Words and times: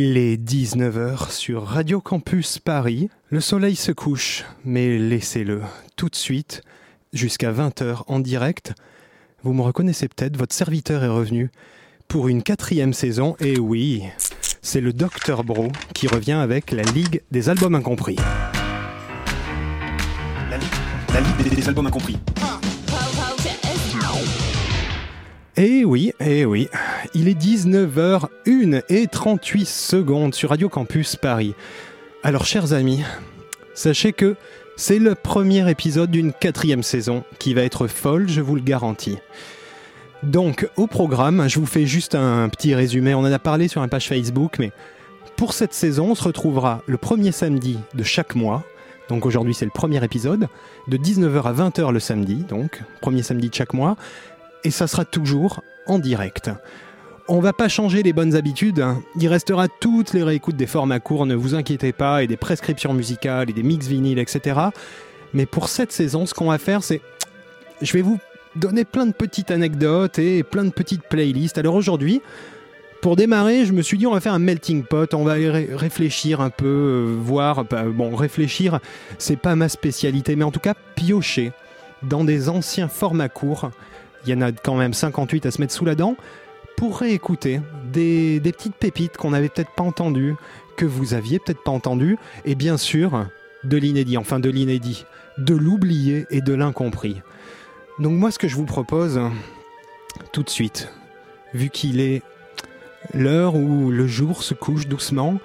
Il 0.00 0.16
est 0.16 0.36
19h 0.36 1.32
sur 1.32 1.64
Radio 1.64 2.00
Campus 2.00 2.60
Paris. 2.60 3.10
Le 3.30 3.40
soleil 3.40 3.74
se 3.74 3.90
couche, 3.90 4.44
mais 4.64 4.96
laissez-le 4.96 5.62
tout 5.96 6.08
de 6.08 6.14
suite, 6.14 6.62
jusqu'à 7.12 7.50
20h 7.50 8.04
en 8.06 8.20
direct. 8.20 8.74
Vous 9.42 9.52
me 9.52 9.62
reconnaissez 9.62 10.06
peut-être, 10.06 10.36
votre 10.36 10.54
serviteur 10.54 11.02
est 11.02 11.08
revenu 11.08 11.50
pour 12.06 12.28
une 12.28 12.44
quatrième 12.44 12.92
saison, 12.92 13.34
et 13.40 13.58
oui, 13.58 14.04
c'est 14.62 14.80
le 14.80 14.92
Dr 14.92 15.42
Bro 15.42 15.72
qui 15.94 16.06
revient 16.06 16.30
avec 16.30 16.70
la 16.70 16.84
Ligue 16.84 17.22
des 17.32 17.48
Albums 17.48 17.74
Incompris. 17.74 18.18
La 20.48 21.20
Ligue 21.20 21.56
des 21.56 21.68
Albums 21.68 21.88
Incompris. 21.88 22.18
Eh 25.60 25.84
oui, 25.84 26.12
eh 26.20 26.44
oui, 26.44 26.68
il 27.14 27.26
est 27.26 27.36
19h01 27.36 28.82
et 28.88 29.08
38 29.08 29.66
secondes 29.66 30.32
sur 30.32 30.50
Radio 30.50 30.68
Campus 30.68 31.16
Paris. 31.16 31.56
Alors 32.22 32.44
chers 32.44 32.74
amis, 32.74 33.02
sachez 33.74 34.12
que 34.12 34.36
c'est 34.76 35.00
le 35.00 35.16
premier 35.16 35.68
épisode 35.68 36.12
d'une 36.12 36.32
quatrième 36.32 36.84
saison 36.84 37.24
qui 37.40 37.54
va 37.54 37.62
être 37.62 37.88
folle, 37.88 38.28
je 38.28 38.40
vous 38.40 38.54
le 38.54 38.60
garantis. 38.60 39.18
Donc 40.22 40.68
au 40.76 40.86
programme, 40.86 41.48
je 41.48 41.58
vous 41.58 41.66
fais 41.66 41.86
juste 41.86 42.14
un 42.14 42.48
petit 42.50 42.76
résumé, 42.76 43.12
on 43.14 43.20
en 43.20 43.24
a 43.24 43.40
parlé 43.40 43.66
sur 43.66 43.82
un 43.82 43.88
page 43.88 44.06
Facebook, 44.06 44.60
mais 44.60 44.70
pour 45.36 45.54
cette 45.54 45.74
saison, 45.74 46.12
on 46.12 46.14
se 46.14 46.22
retrouvera 46.22 46.82
le 46.86 46.98
premier 46.98 47.32
samedi 47.32 47.80
de 47.94 48.04
chaque 48.04 48.36
mois. 48.36 48.62
Donc 49.08 49.26
aujourd'hui 49.26 49.54
c'est 49.54 49.64
le 49.64 49.72
premier 49.72 50.04
épisode, 50.04 50.46
de 50.86 50.96
19h 50.96 51.42
à 51.42 51.52
20h 51.52 51.90
le 51.90 51.98
samedi, 51.98 52.44
donc 52.48 52.80
premier 53.00 53.24
samedi 53.24 53.48
de 53.48 53.54
chaque 53.54 53.74
mois 53.74 53.96
et 54.64 54.70
ça 54.70 54.86
sera 54.86 55.04
toujours 55.04 55.62
en 55.86 55.98
direct. 55.98 56.50
On 57.28 57.40
va 57.40 57.52
pas 57.52 57.68
changer 57.68 58.02
les 58.02 58.12
bonnes 58.12 58.34
habitudes, 58.34 58.80
hein. 58.80 59.02
il 59.20 59.28
restera 59.28 59.68
toutes 59.68 60.14
les 60.14 60.22
réécoutes 60.22 60.56
des 60.56 60.66
formats 60.66 61.00
courts, 61.00 61.26
ne 61.26 61.34
vous 61.34 61.54
inquiétez 61.54 61.92
pas, 61.92 62.22
et 62.22 62.26
des 62.26 62.38
prescriptions 62.38 62.94
musicales, 62.94 63.50
et 63.50 63.52
des 63.52 63.62
mix 63.62 63.86
vinyles, 63.86 64.18
etc. 64.18 64.58
Mais 65.34 65.44
pour 65.44 65.68
cette 65.68 65.92
saison, 65.92 66.24
ce 66.24 66.32
qu'on 66.32 66.46
va 66.46 66.58
faire, 66.58 66.82
c'est... 66.82 67.02
Je 67.82 67.92
vais 67.92 68.02
vous 68.02 68.18
donner 68.56 68.84
plein 68.84 69.06
de 69.06 69.12
petites 69.12 69.50
anecdotes 69.50 70.18
et 70.18 70.42
plein 70.42 70.64
de 70.64 70.70
petites 70.70 71.02
playlists. 71.02 71.58
Alors 71.58 71.74
aujourd'hui, 71.74 72.22
pour 73.00 73.14
démarrer, 73.14 73.64
je 73.64 73.72
me 73.72 73.82
suis 73.82 73.98
dit 73.98 74.06
on 74.06 74.12
va 74.12 74.20
faire 74.20 74.34
un 74.34 74.40
melting 74.40 74.82
pot, 74.82 75.12
on 75.14 75.22
va 75.22 75.34
réfléchir 75.34 76.40
un 76.40 76.50
peu, 76.50 76.66
euh, 76.66 77.16
voir, 77.16 77.64
bah, 77.64 77.84
bon 77.84 78.16
réfléchir, 78.16 78.80
c'est 79.18 79.36
pas 79.36 79.54
ma 79.54 79.68
spécialité, 79.68 80.34
mais 80.34 80.44
en 80.44 80.50
tout 80.50 80.60
cas 80.60 80.74
piocher 80.96 81.52
dans 82.02 82.24
des 82.24 82.48
anciens 82.48 82.88
formats 82.88 83.28
courts 83.28 83.70
il 84.24 84.30
y 84.30 84.34
en 84.34 84.40
a 84.40 84.52
quand 84.52 84.76
même 84.76 84.94
58 84.94 85.46
à 85.46 85.50
se 85.50 85.60
mettre 85.60 85.72
sous 85.72 85.84
la 85.84 85.94
dent, 85.94 86.16
pour 86.76 86.98
réécouter 86.98 87.60
des, 87.92 88.40
petites 88.40 88.76
pépites 88.76 89.16
qu'on 89.16 89.30
n'avait 89.30 89.48
peut-être 89.48 89.74
pas 89.74 89.82
entendues, 89.82 90.36
que 90.76 90.86
vous 90.86 91.14
aviez 91.14 91.40
peut-être 91.40 91.62
pas 91.62 91.72
entendues, 91.72 92.18
et 92.44 92.54
bien 92.54 92.76
sûr, 92.76 93.26
de 93.64 93.76
l'inédit, 93.76 94.16
enfin 94.16 94.38
de 94.38 94.48
l'inédit, 94.48 95.04
de 95.38 95.54
l'oublié 95.54 96.26
et 96.30 96.40
de 96.40 96.54
l'incompris. 96.54 97.20
Donc 97.98 98.12
moi 98.12 98.30
ce 98.30 98.38
que 98.38 98.46
je 98.46 98.54
vous 98.54 98.64
propose, 98.64 99.20
tout 100.32 100.44
de 100.44 100.50
suite, 100.50 100.92
vu 101.52 101.68
qu'il 101.68 102.00
est 102.00 102.22
l'heure 103.12 103.56
où 103.56 103.90
le 103.90 104.06
jour 104.06 104.44
se 104.44 104.54
couche 104.54 104.86
doucement, 104.86 105.40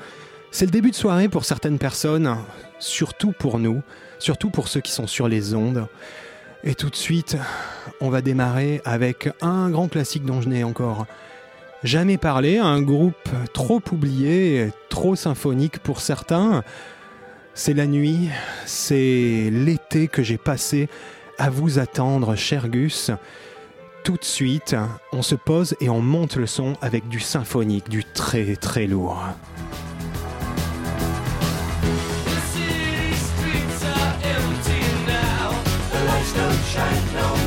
c'est 0.52 0.66
le 0.66 0.72
début 0.72 0.92
de 0.92 0.96
soirée 0.96 1.30
pour 1.30 1.46
certaines 1.46 1.80
personnes, 1.80 2.38
surtout 2.78 3.32
pour 3.32 3.58
nous, 3.58 3.82
surtout 4.20 4.52
pour 4.52 4.68
ceux 4.68 4.82
qui 4.82 4.92
sont 4.92 5.08
sur 5.08 5.28
les 5.28 5.56
ondes. 5.56 5.88
Et 6.66 6.76
tout 6.76 6.90
de 6.90 6.96
suite, 6.96 7.38
on 8.00 8.10
va 8.10 8.22
démarrer 8.22 8.82
avec 8.86 9.30
un 9.42 9.70
grand 9.70 9.90
classique 9.90 10.24
dont 10.24 10.42
je 10.42 10.48
n'ai 10.48 10.64
encore 10.64 11.06
jamais 11.84 12.18
parlé, 12.18 12.58
un 12.58 12.82
groupe 12.82 13.30
trop 13.54 13.82
oublié, 13.92 14.70
trop 14.88 15.18
symphonique 15.18 15.80
pour 15.80 16.00
certains. 16.00 16.64
C'est 17.54 17.74
la 17.74 17.86
nuit, 17.86 18.30
c'est 18.66 19.50
l'été 19.52 20.08
que 20.08 20.24
j'ai 20.24 20.38
passé 20.38 20.88
à 21.38 21.50
vous 21.50 21.80
attendre, 21.80 22.36
cher 22.36 22.70
Gus. 22.70 23.12
Tout 24.06 24.18
de 24.18 24.24
suite, 24.24 24.76
on 25.12 25.22
se 25.22 25.36
pose 25.36 25.76
et 25.82 25.90
on 25.90 26.02
monte 26.02 26.38
le 26.38 26.48
son 26.48 26.78
avec 26.82 27.10
du 27.10 27.20
symphonique, 27.20 27.90
du 27.90 28.06
très 28.06 28.56
très 28.56 28.88
lourd. 28.88 29.22
shine 36.74 37.14
no 37.14 37.43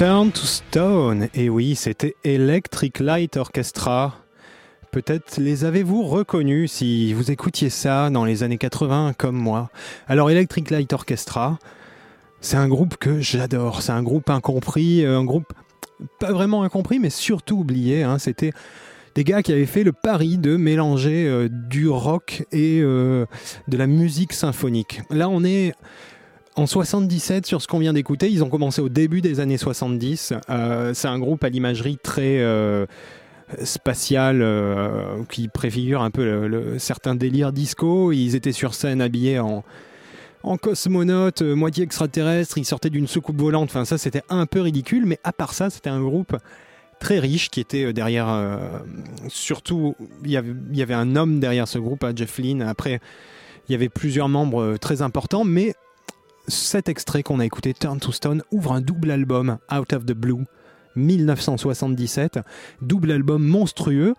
Turn 0.00 0.32
to 0.32 0.46
Stone. 0.46 1.28
Et 1.34 1.50
oui, 1.50 1.74
c'était 1.74 2.16
Electric 2.24 3.00
Light 3.00 3.36
Orchestra. 3.36 4.14
Peut-être 4.92 5.36
les 5.36 5.66
avez-vous 5.66 6.04
reconnus 6.04 6.72
si 6.72 7.12
vous 7.12 7.30
écoutiez 7.30 7.68
ça 7.68 8.08
dans 8.08 8.24
les 8.24 8.42
années 8.42 8.56
80 8.56 9.12
comme 9.18 9.36
moi. 9.36 9.68
Alors 10.08 10.30
Electric 10.30 10.70
Light 10.70 10.90
Orchestra, 10.94 11.58
c'est 12.40 12.56
un 12.56 12.66
groupe 12.66 12.96
que 12.96 13.20
j'adore. 13.20 13.82
C'est 13.82 13.92
un 13.92 14.02
groupe 14.02 14.30
incompris, 14.30 15.04
euh, 15.04 15.18
un 15.18 15.24
groupe 15.24 15.52
pas 16.18 16.32
vraiment 16.32 16.62
incompris, 16.62 16.98
mais 16.98 17.10
surtout 17.10 17.58
oublié. 17.58 18.02
Hein. 18.02 18.18
C'était 18.18 18.52
des 19.14 19.24
gars 19.24 19.42
qui 19.42 19.52
avaient 19.52 19.66
fait 19.66 19.84
le 19.84 19.92
pari 19.92 20.38
de 20.38 20.56
mélanger 20.56 21.28
euh, 21.28 21.50
du 21.50 21.90
rock 21.90 22.46
et 22.52 22.80
euh, 22.80 23.26
de 23.68 23.76
la 23.76 23.86
musique 23.86 24.32
symphonique. 24.32 25.02
Là, 25.10 25.28
on 25.28 25.44
est 25.44 25.74
en 26.56 26.66
77, 26.66 27.46
sur 27.46 27.62
ce 27.62 27.68
qu'on 27.68 27.78
vient 27.78 27.92
d'écouter, 27.92 28.28
ils 28.28 28.42
ont 28.42 28.48
commencé 28.48 28.80
au 28.80 28.88
début 28.88 29.20
des 29.20 29.40
années 29.40 29.58
70. 29.58 30.34
Euh, 30.50 30.92
c'est 30.94 31.08
un 31.08 31.18
groupe 31.18 31.44
à 31.44 31.48
l'imagerie 31.48 31.96
très 31.96 32.40
euh, 32.40 32.86
spatial 33.62 34.40
euh, 34.42 35.22
qui 35.28 35.46
préfigure 35.48 36.02
un 36.02 36.10
peu 36.10 36.48
le, 36.48 36.78
certain 36.78 37.14
délire 37.14 37.52
disco. 37.52 38.10
Ils 38.10 38.34
étaient 38.34 38.52
sur 38.52 38.74
scène 38.74 39.00
habillés 39.00 39.38
en, 39.38 39.62
en 40.42 40.56
cosmonaute, 40.56 41.42
moitié 41.42 41.84
extraterrestre. 41.84 42.58
Ils 42.58 42.64
sortaient 42.64 42.90
d'une 42.90 43.06
soucoupe 43.06 43.40
volante. 43.40 43.68
Enfin, 43.70 43.84
ça, 43.84 43.96
c'était 43.96 44.22
un 44.28 44.46
peu 44.46 44.60
ridicule. 44.60 45.06
Mais 45.06 45.20
à 45.22 45.32
part 45.32 45.54
ça, 45.54 45.70
c'était 45.70 45.90
un 45.90 46.00
groupe 46.00 46.36
très 46.98 47.20
riche 47.20 47.48
qui 47.48 47.60
était 47.60 47.92
derrière. 47.92 48.58
surtout, 49.28 49.94
il 50.24 50.32
y, 50.32 50.36
avait, 50.36 50.52
il 50.72 50.76
y 50.76 50.82
avait 50.82 50.94
un 50.94 51.14
homme 51.14 51.38
derrière 51.38 51.68
ce 51.68 51.78
groupe, 51.78 52.02
hein, 52.02 52.12
Jeff 52.14 52.38
Lynne. 52.38 52.62
Après, 52.62 53.00
il 53.68 53.72
y 53.72 53.74
avait 53.76 53.88
plusieurs 53.88 54.28
membres 54.28 54.76
très 54.78 55.00
importants, 55.00 55.44
mais 55.44 55.74
cet 56.50 56.88
extrait 56.88 57.22
qu'on 57.22 57.40
a 57.40 57.46
écouté, 57.46 57.74
Turn 57.74 57.98
to 57.98 58.12
Stone, 58.12 58.42
ouvre 58.50 58.72
un 58.72 58.80
double 58.80 59.10
album, 59.10 59.58
Out 59.72 59.92
of 59.92 60.04
the 60.04 60.12
Blue, 60.12 60.44
1977, 60.96 62.40
double 62.82 63.12
album 63.12 63.42
monstrueux 63.42 64.14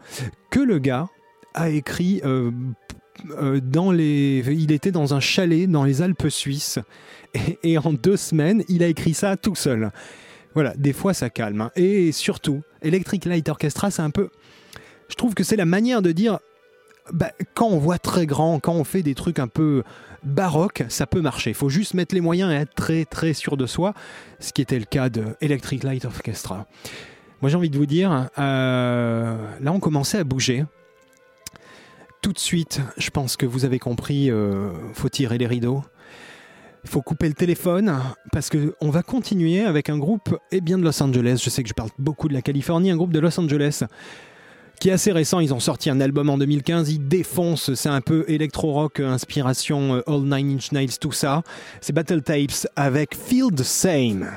que 0.50 0.60
le 0.60 0.80
gars 0.80 1.08
a 1.54 1.70
écrit 1.70 2.22
euh, 2.24 2.52
euh, 3.32 3.60
dans 3.62 3.92
les. 3.92 4.44
Il 4.48 4.72
était 4.72 4.92
dans 4.92 5.14
un 5.14 5.20
chalet 5.20 5.70
dans 5.70 5.84
les 5.84 6.02
Alpes 6.02 6.30
suisses 6.30 6.80
et, 7.64 7.78
en 7.78 7.94
deux 7.94 8.18
semaines, 8.18 8.64
il 8.70 8.84
a 8.84 8.88
écrit 8.88 9.14
ça 9.14 9.38
tout 9.38 9.56
seul. 9.56 9.92
Voilà, 10.54 10.74
des 10.76 10.94
fois 10.94 11.14
ça 11.14 11.30
calme. 11.30 11.70
Et 11.76 12.12
surtout, 12.12 12.62
Electric 12.82 13.26
Light 13.26 13.48
Orchestra, 13.50 13.92
c'est 13.92 14.02
un 14.02 14.10
peu. 14.10 14.30
Je 15.10 15.16
trouve 15.16 15.34
que 15.34 15.44
c'est 15.44 15.56
la 15.56 15.66
manière 15.66 16.02
de 16.02 16.12
dire 16.12 16.40
bah, 17.12 17.32
quand 17.54 17.68
on 17.68 17.78
voit 17.78 18.00
très 18.00 18.26
grand, 18.26 18.60
quand 18.60 18.74
on 18.74 18.84
fait 18.84 19.04
des 19.04 19.16
trucs 19.16 19.40
un 19.40 19.48
peu 19.48 19.84
baroques, 20.24 20.84
ça 20.90 21.08
peut 21.08 21.22
marcher. 21.22 21.52
Il 21.52 21.56
faut 21.56 21.70
juste 21.70 21.94
mettre 21.94 22.16
les 22.16 22.22
moyens 22.22 22.52
et 22.52 22.56
être 22.56 22.74
très 22.74 23.06
très 23.06 23.34
sûr 23.34 23.58
de 23.58 23.66
soi, 23.66 23.94
ce 24.40 24.54
qui 24.54 24.62
était 24.62 24.80
le 24.80 24.86
cas 24.86 25.10
de 25.10 25.36
Electric 25.42 25.84
Light 25.84 26.06
Orchestra. 26.06 26.68
Moi 27.42 27.50
j'ai 27.50 27.58
envie 27.58 27.70
de 27.70 27.78
vous 27.78 27.86
dire, 27.86 28.30
euh, 28.38 29.38
là 29.60 29.72
on 29.72 29.80
commençait 29.80 30.20
à 30.20 30.24
bouger. 30.24 30.66
Tout 32.22 32.34
de 32.34 32.40
suite, 32.40 32.82
je 32.98 33.10
pense 33.10 33.36
que 33.36 33.48
vous 33.48 33.66
avez 33.66 33.80
compris, 33.80 34.30
euh, 34.30 34.70
faut 34.94 35.10
tirer 35.10 35.38
les 35.40 35.48
rideaux. 35.48 35.84
Faut 36.86 37.02
couper 37.02 37.28
le 37.28 37.36
téléphone 37.36 37.96
parce 38.32 38.50
que 38.50 38.76
on 38.82 38.90
va 38.90 39.04
continuer 39.04 39.62
avec 39.62 39.90
un 39.90 40.00
groupe 40.00 40.36
eh 40.52 40.62
bien 40.62 40.80
de 40.80 40.84
Los 40.84 41.02
Angeles. 41.02 41.40
Je 41.44 41.50
sais 41.52 41.62
que 41.62 41.70
je 41.70 41.76
parle 41.76 41.92
beaucoup 42.00 42.28
de 42.28 42.34
la 42.34 42.42
Californie, 42.42 42.90
un 42.90 42.96
groupe 42.96 43.14
de 43.14 43.20
Los 43.20 43.40
Angeles 43.40 43.84
qui 44.82 44.90
est 44.90 44.94
assez 44.94 45.12
récent. 45.12 45.40
Ils 45.40 45.54
ont 45.54 45.60
sorti 45.60 45.90
un 45.90 46.02
album 46.02 46.30
en 46.30 46.38
2015. 46.38 46.92
Ils 46.92 47.08
défoncent. 47.08 47.74
C'est 47.76 47.90
un 47.90 48.02
peu 48.02 48.26
électro-rock, 48.28 49.00
inspiration 49.00 49.96
euh, 49.96 50.02
All 50.08 50.24
Nine 50.24 50.56
Inch 50.56 50.72
Nails, 50.72 50.98
tout 51.00 51.12
ça. 51.12 51.44
C'est 51.80 51.94
Battle 51.94 52.24
Tapes 52.24 52.68
avec 52.76 53.16
Feel 53.16 53.52
the 53.56 53.64
Same. 53.64 54.28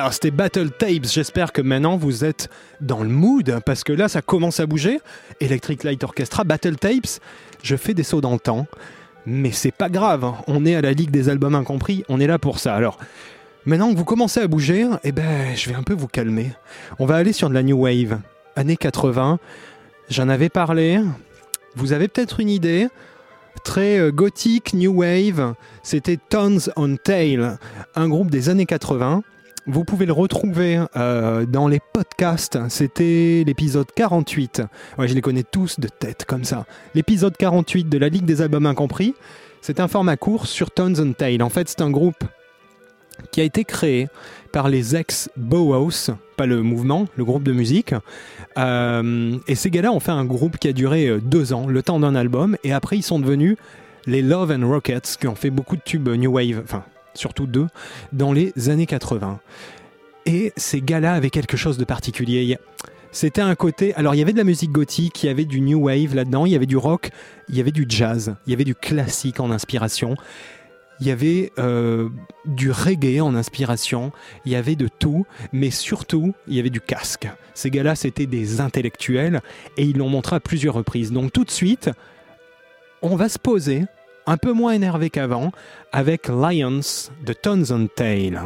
Oh 0.00 0.04
yeah, 0.04 0.12
c'était 0.12 0.30
Battle 0.30 0.70
Tapes. 0.70 1.04
J'espère 1.04 1.52
que 1.52 1.60
maintenant 1.60 1.96
vous 1.98 2.24
êtes 2.24 2.48
dans 2.80 3.02
le 3.02 3.08
mood 3.10 3.60
parce 3.66 3.84
que 3.84 3.92
là 3.92 4.08
ça 4.08 4.22
commence 4.22 4.58
à 4.58 4.64
bouger. 4.66 4.98
Electric 5.40 5.84
Light 5.84 6.02
Orchestra, 6.02 6.44
Battle 6.44 6.76
Tapes. 6.76 7.20
Je 7.62 7.76
fais 7.76 7.92
des 7.92 8.02
sauts 8.02 8.22
dans 8.22 8.32
le 8.32 8.38
temps, 8.38 8.66
mais 9.26 9.52
c'est 9.52 9.72
pas 9.72 9.90
grave. 9.90 10.24
hein. 10.24 10.36
On 10.46 10.64
est 10.64 10.74
à 10.74 10.80
la 10.80 10.92
Ligue 10.92 11.10
des 11.10 11.28
albums 11.28 11.54
incompris. 11.54 12.02
On 12.08 12.18
est 12.18 12.26
là 12.26 12.38
pour 12.38 12.60
ça. 12.60 12.74
Alors 12.74 12.98
maintenant 13.66 13.92
que 13.92 13.98
vous 13.98 14.06
commencez 14.06 14.40
à 14.40 14.46
bouger, 14.46 14.86
eh 15.04 15.12
ben 15.12 15.54
je 15.54 15.68
vais 15.68 15.76
un 15.76 15.82
peu 15.82 15.94
vous 15.94 16.08
calmer. 16.08 16.52
On 16.98 17.04
va 17.04 17.16
aller 17.16 17.34
sur 17.34 17.50
de 17.50 17.54
la 17.54 17.62
new 17.62 17.82
wave, 17.82 18.20
années 18.56 18.78
80. 18.78 19.38
J'en 20.08 20.30
avais 20.30 20.48
parlé. 20.48 21.00
Vous 21.74 21.92
avez 21.92 22.08
peut-être 22.08 22.40
une 22.40 22.48
idée 22.48 22.88
très 23.64 23.98
euh, 23.98 24.10
gothique, 24.12 24.72
new 24.72 25.02
wave. 25.02 25.54
C'était 25.82 26.16
Tons 26.16 26.70
on 26.76 26.96
Tail, 26.96 27.50
un 27.96 28.08
groupe 28.08 28.30
des 28.30 28.48
années 28.48 28.66
80. 28.66 29.22
Vous 29.72 29.84
pouvez 29.84 30.04
le 30.04 30.12
retrouver 30.12 30.82
euh, 30.96 31.46
dans 31.46 31.68
les 31.68 31.78
podcasts. 31.92 32.58
C'était 32.68 33.44
l'épisode 33.46 33.86
48. 33.94 34.62
Ouais, 34.98 35.06
je 35.06 35.14
les 35.14 35.20
connais 35.20 35.44
tous 35.44 35.78
de 35.78 35.86
tête 35.86 36.24
comme 36.26 36.42
ça. 36.42 36.66
L'épisode 36.96 37.36
48 37.36 37.88
de 37.88 37.96
la 37.96 38.08
Ligue 38.08 38.24
des 38.24 38.42
albums 38.42 38.66
incompris. 38.66 39.14
C'est 39.60 39.78
un 39.78 39.86
format 39.86 40.16
court 40.16 40.48
sur 40.48 40.72
Tons 40.72 40.94
on 40.98 41.12
Tail. 41.12 41.40
En 41.40 41.50
fait, 41.50 41.68
c'est 41.68 41.82
un 41.82 41.90
groupe 41.90 42.24
qui 43.30 43.40
a 43.40 43.44
été 43.44 43.62
créé 43.62 44.08
par 44.50 44.68
les 44.68 44.96
ex-Bauhaus, 44.96 46.10
pas 46.36 46.46
le 46.46 46.62
mouvement, 46.62 47.06
le 47.16 47.24
groupe 47.24 47.44
de 47.44 47.52
musique. 47.52 47.94
Euh, 48.58 49.38
et 49.46 49.54
ces 49.54 49.70
gars-là 49.70 49.92
ont 49.92 50.00
fait 50.00 50.10
un 50.10 50.24
groupe 50.24 50.58
qui 50.58 50.66
a 50.66 50.72
duré 50.72 51.06
euh, 51.06 51.20
deux 51.20 51.52
ans, 51.52 51.68
le 51.68 51.80
temps 51.84 52.00
d'un 52.00 52.16
album, 52.16 52.56
et 52.64 52.72
après 52.72 52.96
ils 52.96 53.04
sont 53.04 53.20
devenus 53.20 53.56
les 54.06 54.22
Love 54.22 54.50
and 54.50 54.68
Rockets, 54.68 55.16
qui 55.20 55.28
ont 55.28 55.36
fait 55.36 55.50
beaucoup 55.50 55.76
de 55.76 55.82
tubes 55.84 56.08
New 56.08 56.32
Wave, 56.32 56.60
enfin 56.64 56.82
surtout 57.14 57.46
deux, 57.46 57.66
dans 58.12 58.32
les 58.32 58.52
années 58.68 58.86
80. 58.86 59.40
Et 60.26 60.52
ces 60.56 60.80
gars-là 60.80 61.14
avaient 61.14 61.30
quelque 61.30 61.56
chose 61.56 61.78
de 61.78 61.84
particulier. 61.84 62.58
C'était 63.12 63.40
un 63.40 63.54
côté. 63.54 63.94
Alors, 63.94 64.14
il 64.14 64.18
y 64.18 64.22
avait 64.22 64.32
de 64.32 64.38
la 64.38 64.44
musique 64.44 64.70
gothique, 64.70 65.24
il 65.24 65.26
y 65.26 65.30
avait 65.30 65.44
du 65.44 65.60
new 65.60 65.86
wave 65.86 66.14
là-dedans, 66.14 66.46
il 66.46 66.52
y 66.52 66.56
avait 66.56 66.66
du 66.66 66.76
rock, 66.76 67.10
il 67.48 67.56
y 67.56 67.60
avait 67.60 67.72
du 67.72 67.86
jazz, 67.88 68.36
il 68.46 68.50
y 68.50 68.54
avait 68.54 68.64
du 68.64 68.74
classique 68.74 69.40
en 69.40 69.50
inspiration, 69.50 70.14
il 71.00 71.08
y 71.08 71.10
avait 71.10 71.50
euh, 71.58 72.08
du 72.44 72.70
reggae 72.70 73.20
en 73.20 73.34
inspiration, 73.34 74.12
il 74.44 74.52
y 74.52 74.56
avait 74.56 74.76
de 74.76 74.86
tout, 74.86 75.26
mais 75.52 75.70
surtout, 75.70 76.34
il 76.46 76.54
y 76.54 76.60
avait 76.60 76.70
du 76.70 76.80
casque. 76.80 77.28
Ces 77.54 77.70
gars-là, 77.70 77.96
c'était 77.96 78.26
des 78.26 78.60
intellectuels 78.60 79.40
et 79.76 79.84
ils 79.84 79.96
l'ont 79.96 80.08
montré 80.08 80.36
à 80.36 80.40
plusieurs 80.40 80.74
reprises. 80.74 81.10
Donc, 81.10 81.32
tout 81.32 81.44
de 81.44 81.50
suite, 81.50 81.90
on 83.02 83.16
va 83.16 83.28
se 83.28 83.38
poser, 83.38 83.86
un 84.30 84.36
peu 84.36 84.52
moins 84.52 84.72
énervé 84.72 85.10
qu'avant, 85.10 85.50
avec 85.90 86.28
Lions 86.28 87.10
de 87.26 87.32
Tons 87.32 87.64
on 87.72 87.88
Tail. 87.88 88.40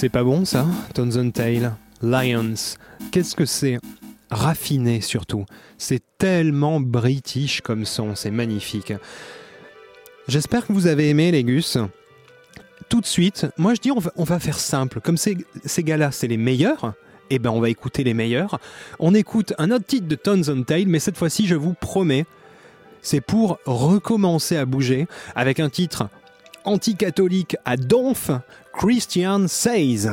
C'est 0.00 0.08
pas 0.08 0.24
bon 0.24 0.46
ça 0.46 0.66
Tones 0.94 1.18
and 1.18 1.30
Tail, 1.32 1.72
Lions. 2.00 2.78
Qu'est-ce 3.12 3.36
que 3.36 3.44
c'est 3.44 3.76
Raffiné 4.30 5.02
surtout? 5.02 5.44
C'est 5.76 6.00
tellement 6.16 6.80
british 6.80 7.60
comme 7.60 7.84
son, 7.84 8.14
c'est 8.14 8.30
magnifique. 8.30 8.94
J'espère 10.26 10.66
que 10.66 10.72
vous 10.72 10.86
avez 10.86 11.10
aimé 11.10 11.30
les 11.30 11.44
Gus. 11.44 11.76
Tout 12.88 13.02
de 13.02 13.06
suite, 13.06 13.46
moi 13.58 13.74
je 13.74 13.82
dis 13.82 13.90
on 13.90 14.24
va, 14.24 14.40
faire 14.40 14.58
simple. 14.58 15.02
Comme 15.02 15.18
ces, 15.18 15.36
ces 15.66 15.82
gars-là, 15.82 16.12
c'est 16.12 16.28
les 16.28 16.38
meilleurs, 16.38 16.94
eh 17.28 17.38
ben 17.38 17.50
on 17.50 17.60
va 17.60 17.68
écouter 17.68 18.02
les 18.02 18.14
meilleurs. 18.14 18.58
On 19.00 19.12
écoute 19.12 19.52
un 19.58 19.70
autre 19.70 19.84
titre 19.84 20.08
de 20.08 20.14
Tones 20.14 20.48
and 20.48 20.62
Tail, 20.62 20.86
mais 20.86 20.98
cette 20.98 21.18
fois-ci, 21.18 21.46
je 21.46 21.56
vous 21.56 21.74
promets, 21.74 22.24
c'est 23.02 23.20
pour 23.20 23.58
recommencer 23.66 24.56
à 24.56 24.64
bouger 24.64 25.06
avec 25.34 25.60
un 25.60 25.68
titre 25.68 26.08
anticatholique 26.64 27.56
à 27.64 27.76
donf, 27.76 28.30
Christian 28.80 29.46
Says. 29.46 30.08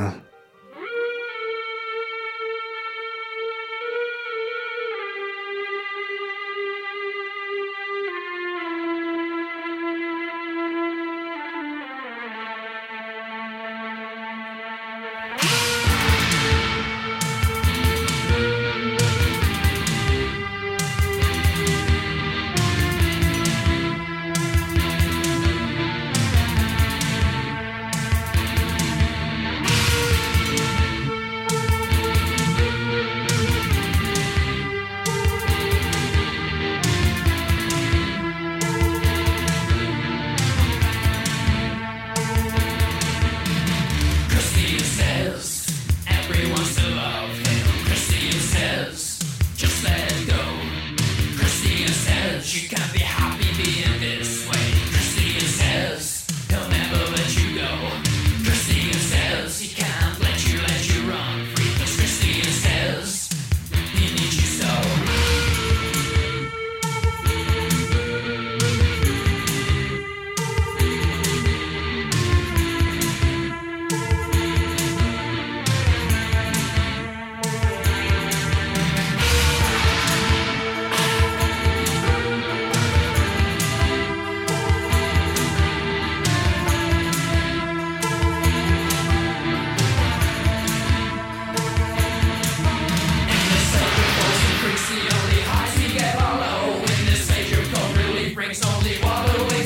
You've 98.47 99.56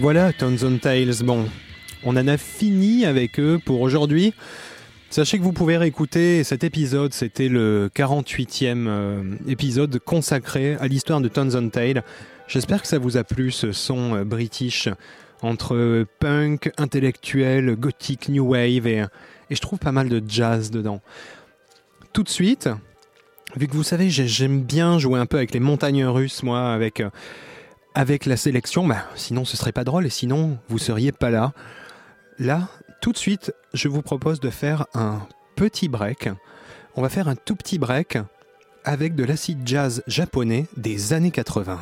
voilà, 0.00 0.32
Tones 0.32 0.58
on 0.64 0.78
Tales. 0.78 1.22
Bon, 1.24 1.46
on 2.04 2.16
en 2.16 2.28
a 2.28 2.36
fini 2.36 3.04
avec 3.04 3.38
eux 3.38 3.60
pour 3.64 3.80
aujourd'hui. 3.80 4.32
Sachez 5.10 5.38
que 5.38 5.42
vous 5.42 5.52
pouvez 5.52 5.76
réécouter 5.76 6.44
cet 6.44 6.62
épisode, 6.62 7.12
c'était 7.12 7.48
le 7.48 7.90
48e 7.94 8.86
euh, 8.86 9.22
épisode 9.48 9.98
consacré 9.98 10.76
à 10.76 10.86
l'histoire 10.86 11.20
de 11.20 11.28
Tones 11.28 11.56
on 11.56 11.68
Tail. 11.68 12.02
J'espère 12.46 12.80
que 12.82 12.88
ça 12.88 12.98
vous 12.98 13.16
a 13.16 13.24
plu 13.24 13.50
ce 13.50 13.72
son 13.72 14.14
euh, 14.16 14.24
british 14.24 14.88
entre 15.42 16.04
punk, 16.20 16.70
intellectuel, 16.78 17.74
gothique, 17.76 18.28
new 18.28 18.44
wave 18.52 18.86
et, 18.86 19.04
et 19.50 19.54
je 19.54 19.60
trouve 19.60 19.78
pas 19.78 19.92
mal 19.92 20.08
de 20.08 20.22
jazz 20.26 20.70
dedans. 20.70 21.00
Tout 22.12 22.22
de 22.22 22.28
suite, 22.28 22.68
vu 23.56 23.66
que 23.66 23.72
vous 23.72 23.82
savez, 23.82 24.10
j'ai- 24.10 24.28
j'aime 24.28 24.62
bien 24.62 24.98
jouer 24.98 25.18
un 25.18 25.26
peu 25.26 25.38
avec 25.38 25.52
les 25.52 25.60
montagnes 25.60 26.04
russes, 26.04 26.42
moi, 26.42 26.72
avec, 26.72 27.00
euh, 27.00 27.08
avec 27.94 28.26
la 28.26 28.36
sélection, 28.36 28.86
bah, 28.86 29.04
sinon 29.14 29.44
ce 29.44 29.56
serait 29.56 29.72
pas 29.72 29.84
drôle 29.84 30.06
et 30.06 30.10
sinon 30.10 30.58
vous 30.68 30.78
seriez 30.78 31.12
pas 31.12 31.30
là. 31.30 31.52
Là, 32.38 32.68
tout 33.00 33.12
de 33.12 33.18
suite, 33.18 33.52
je 33.74 33.88
vous 33.88 34.02
propose 34.02 34.40
de 34.40 34.50
faire 34.50 34.86
un 34.94 35.26
petit 35.56 35.88
break. 35.88 36.28
On 36.96 37.02
va 37.02 37.08
faire 37.08 37.28
un 37.28 37.36
tout 37.36 37.56
petit 37.56 37.78
break 37.78 38.18
avec 38.84 39.14
de 39.14 39.24
l'acid 39.24 39.60
jazz 39.64 40.02
japonais 40.06 40.66
des 40.76 41.12
années 41.12 41.30
80. 41.30 41.78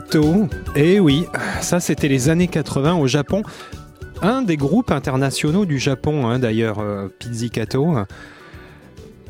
Pizzicato. 0.00 0.48
Eh 0.74 0.98
oui, 0.98 1.26
ça 1.60 1.78
c'était 1.78 2.08
les 2.08 2.28
années 2.28 2.48
80 2.48 2.94
au 2.96 3.06
Japon. 3.06 3.42
Un 4.22 4.42
des 4.42 4.56
groupes 4.56 4.90
internationaux 4.90 5.66
du 5.66 5.78
Japon, 5.78 6.26
hein, 6.26 6.38
d'ailleurs, 6.40 6.78
euh, 6.80 7.08
Pizzicato. 7.18 7.94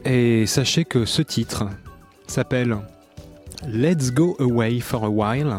Et 0.07 0.47
sachez 0.47 0.85
que 0.85 1.05
ce 1.05 1.21
titre 1.23 1.65
s'appelle 2.27 2.77
Let's 3.69 4.11
Go 4.13 4.37
Away 4.39 4.81
for 4.81 5.05
a 5.05 5.11
While. 5.11 5.55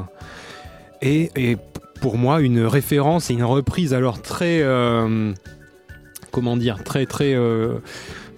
Et, 1.03 1.29
et 1.35 1.57
pour 2.01 2.17
moi, 2.17 2.41
une 2.41 2.61
référence 2.65 3.29
et 3.29 3.33
une 3.33 3.43
reprise 3.43 3.93
alors 3.93 4.21
très. 4.23 4.61
euh, 4.63 5.33
comment 6.31 6.57
dire 6.57 6.83
Très, 6.83 7.05
très. 7.05 7.35
euh, 7.35 7.77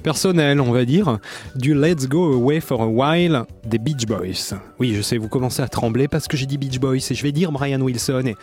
personnelle, 0.08 0.62
on 0.62 0.72
va 0.72 0.86
dire, 0.86 1.20
du 1.56 1.74
Let's 1.74 2.08
Go 2.08 2.36
Away 2.36 2.62
for 2.62 2.82
a 2.82 2.88
While 2.88 3.44
des 3.66 3.78
Beach 3.78 4.06
Boys. 4.06 4.58
Oui, 4.80 4.94
je 4.96 5.02
sais, 5.02 5.18
vous 5.18 5.28
commencez 5.28 5.62
à 5.62 5.68
trembler 5.68 6.08
parce 6.08 6.30
que 6.30 6.38
j'ai 6.38 6.46
dit 6.46 6.58
Beach 6.58 6.80
Boys 6.80 6.96
et 7.10 7.14
je 7.14 7.24
vais 7.24 7.34
dire 7.34 7.52
Brian 7.52 7.82
Wilson 7.82 8.24
et 8.26 8.38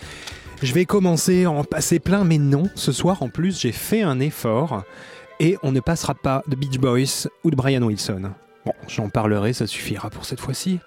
je 0.63 0.75
vais 0.75 0.85
commencer 0.85 1.45
à 1.45 1.51
en 1.51 1.65
passer 1.65 2.01
plein, 2.01 2.25
mais 2.25 2.37
non, 2.37 2.65
ce 2.75 2.93
soir 2.93 3.23
en 3.23 3.31
plus 3.31 3.59
j'ai 3.59 3.73
fait 3.73 4.03
un 4.03 4.21
effort 4.21 4.83
et 5.41 5.57
on 5.63 5.73
ne 5.73 5.81
passera 5.81 6.15
pas 6.15 6.43
de 6.49 6.55
Beach 6.55 6.77
Boys 6.77 7.31
ou 7.45 7.51
de 7.51 7.57
Brian 7.57 7.81
Wilson. 7.81 8.33
Bon, 8.67 8.75
j'en 8.87 9.09
parlerai, 9.09 9.55
ça 9.55 9.67
suffira 9.67 10.11
pour 10.11 10.27
cette 10.27 10.41
fois-ci. 10.41 10.81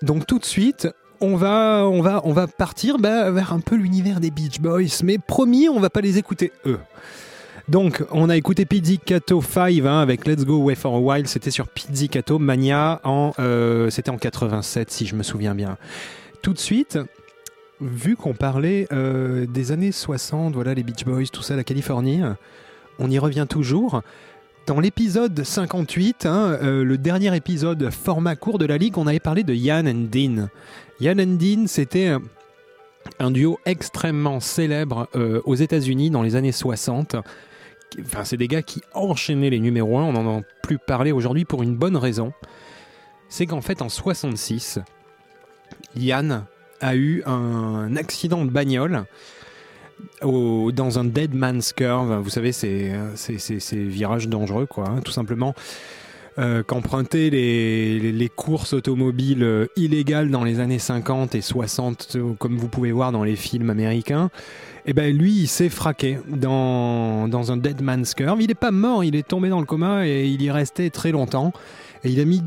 Donc 0.00 0.26
tout 0.26 0.38
de 0.38 0.46
suite, 0.46 0.88
on 1.20 1.36
va, 1.36 1.84
on 1.84 2.00
va, 2.00 2.22
on 2.24 2.32
va 2.32 2.46
partir 2.46 2.96
bah, 2.96 3.30
vers 3.30 3.52
un 3.52 3.60
peu 3.60 3.76
l'univers 3.76 4.20
des 4.20 4.30
Beach 4.30 4.58
Boys, 4.58 5.02
mais 5.04 5.18
promis, 5.18 5.68
on 5.68 5.80
va 5.80 5.90
pas 5.90 6.00
les 6.00 6.16
écouter 6.16 6.50
eux. 6.64 6.80
Donc, 7.68 8.04
on 8.12 8.28
a 8.28 8.36
écouté 8.36 8.64
Pizzicato 8.64 9.42
5 9.42 9.84
hein, 9.84 9.98
avec 9.98 10.24
Let's 10.26 10.44
Go 10.44 10.62
Away 10.62 10.76
for 10.76 10.94
a 10.94 10.98
While. 11.00 11.26
C'était 11.26 11.50
sur 11.50 11.66
Pizzicato 11.66 12.38
Mania 12.38 13.00
euh, 13.40 13.90
c'était 13.90 14.10
en 14.10 14.18
87 14.18 14.90
si 14.90 15.04
je 15.06 15.16
me 15.16 15.24
souviens 15.24 15.54
bien. 15.54 15.76
Tout 16.42 16.52
de 16.52 16.60
suite, 16.60 16.98
vu 17.80 18.14
qu'on 18.14 18.34
parlait 18.34 18.86
euh, 18.92 19.46
des 19.46 19.72
années 19.72 19.90
60, 19.90 20.54
voilà 20.54 20.74
les 20.74 20.84
Beach 20.84 21.04
Boys, 21.04 21.26
tout 21.32 21.42
ça, 21.42 21.56
la 21.56 21.64
Californie, 21.64 22.22
on 23.00 23.10
y 23.10 23.18
revient 23.18 23.46
toujours. 23.48 24.02
Dans 24.68 24.78
l'épisode 24.78 25.42
58, 25.42 26.26
hein, 26.26 26.58
euh, 26.62 26.84
le 26.84 26.98
dernier 26.98 27.34
épisode 27.34 27.90
format 27.90 28.36
court 28.36 28.58
de 28.58 28.66
la 28.66 28.78
ligue, 28.78 28.96
on 28.96 29.08
avait 29.08 29.18
parlé 29.20 29.42
de 29.42 29.54
Yann 29.54 29.88
and 29.88 30.06
Dean. 30.12 30.48
Yann 31.00 31.20
and 31.20 31.36
Dean, 31.36 31.66
c'était 31.66 32.14
un- 33.18 33.30
duo 33.32 33.58
extrêmement 33.66 34.38
célèbre 34.40 35.08
aux 35.44 35.54
États-Unis 35.54 36.10
dans 36.10 36.22
les 36.22 36.34
années 36.36 36.52
60. 36.52 37.16
Enfin, 38.00 38.24
c'est 38.24 38.36
des 38.36 38.48
gars 38.48 38.62
qui 38.62 38.82
enchaînaient 38.94 39.50
les 39.50 39.60
numéros 39.60 39.98
1. 39.98 40.04
On 40.04 40.12
n'en 40.12 40.40
a 40.40 40.42
plus 40.62 40.78
parlé 40.78 41.12
aujourd'hui 41.12 41.44
pour 41.44 41.62
une 41.62 41.76
bonne 41.76 41.96
raison. 41.96 42.32
C'est 43.28 43.46
qu'en 43.46 43.60
fait, 43.60 43.82
en 43.82 43.88
66, 43.88 44.80
Yann 45.96 46.44
a 46.80 46.96
eu 46.96 47.22
un 47.26 47.96
accident 47.96 48.44
de 48.44 48.50
bagnole 48.50 49.04
dans 50.22 50.98
un 50.98 51.04
dead 51.04 51.34
man's 51.34 51.72
curve. 51.72 52.20
Vous 52.22 52.30
savez, 52.30 52.52
ces 52.52 52.92
virages 53.72 54.28
dangereux, 54.28 54.66
quoi, 54.66 54.88
hein, 54.88 55.00
tout 55.04 55.12
simplement. 55.12 55.54
Euh, 56.38 56.62
qu'empruntaient 56.62 57.30
les, 57.30 58.28
courses 58.34 58.74
automobiles 58.74 59.68
illégales 59.74 60.30
dans 60.30 60.44
les 60.44 60.60
années 60.60 60.78
50 60.78 61.34
et 61.34 61.40
60, 61.40 62.16
euh, 62.16 62.34
comme 62.38 62.58
vous 62.58 62.68
pouvez 62.68 62.92
voir 62.92 63.10
dans 63.10 63.24
les 63.24 63.36
films 63.36 63.70
américains. 63.70 64.28
Et 64.88 64.92
ben 64.92 65.16
lui, 65.16 65.32
il 65.32 65.48
s'est 65.48 65.68
fraqué 65.68 66.18
dans, 66.28 67.26
dans 67.26 67.50
un 67.50 67.56
dead 67.56 67.82
man's 67.82 68.14
curve. 68.14 68.40
Il 68.40 68.46
n'est 68.46 68.54
pas 68.54 68.70
mort, 68.70 69.02
il 69.02 69.16
est 69.16 69.26
tombé 69.26 69.48
dans 69.48 69.58
le 69.58 69.66
coma 69.66 70.06
et 70.06 70.26
il 70.26 70.40
y 70.40 70.50
restait 70.50 70.90
très 70.90 71.10
longtemps. 71.10 71.52
Et 72.04 72.10
il 72.10 72.20
a 72.20 72.24
mis 72.24 72.40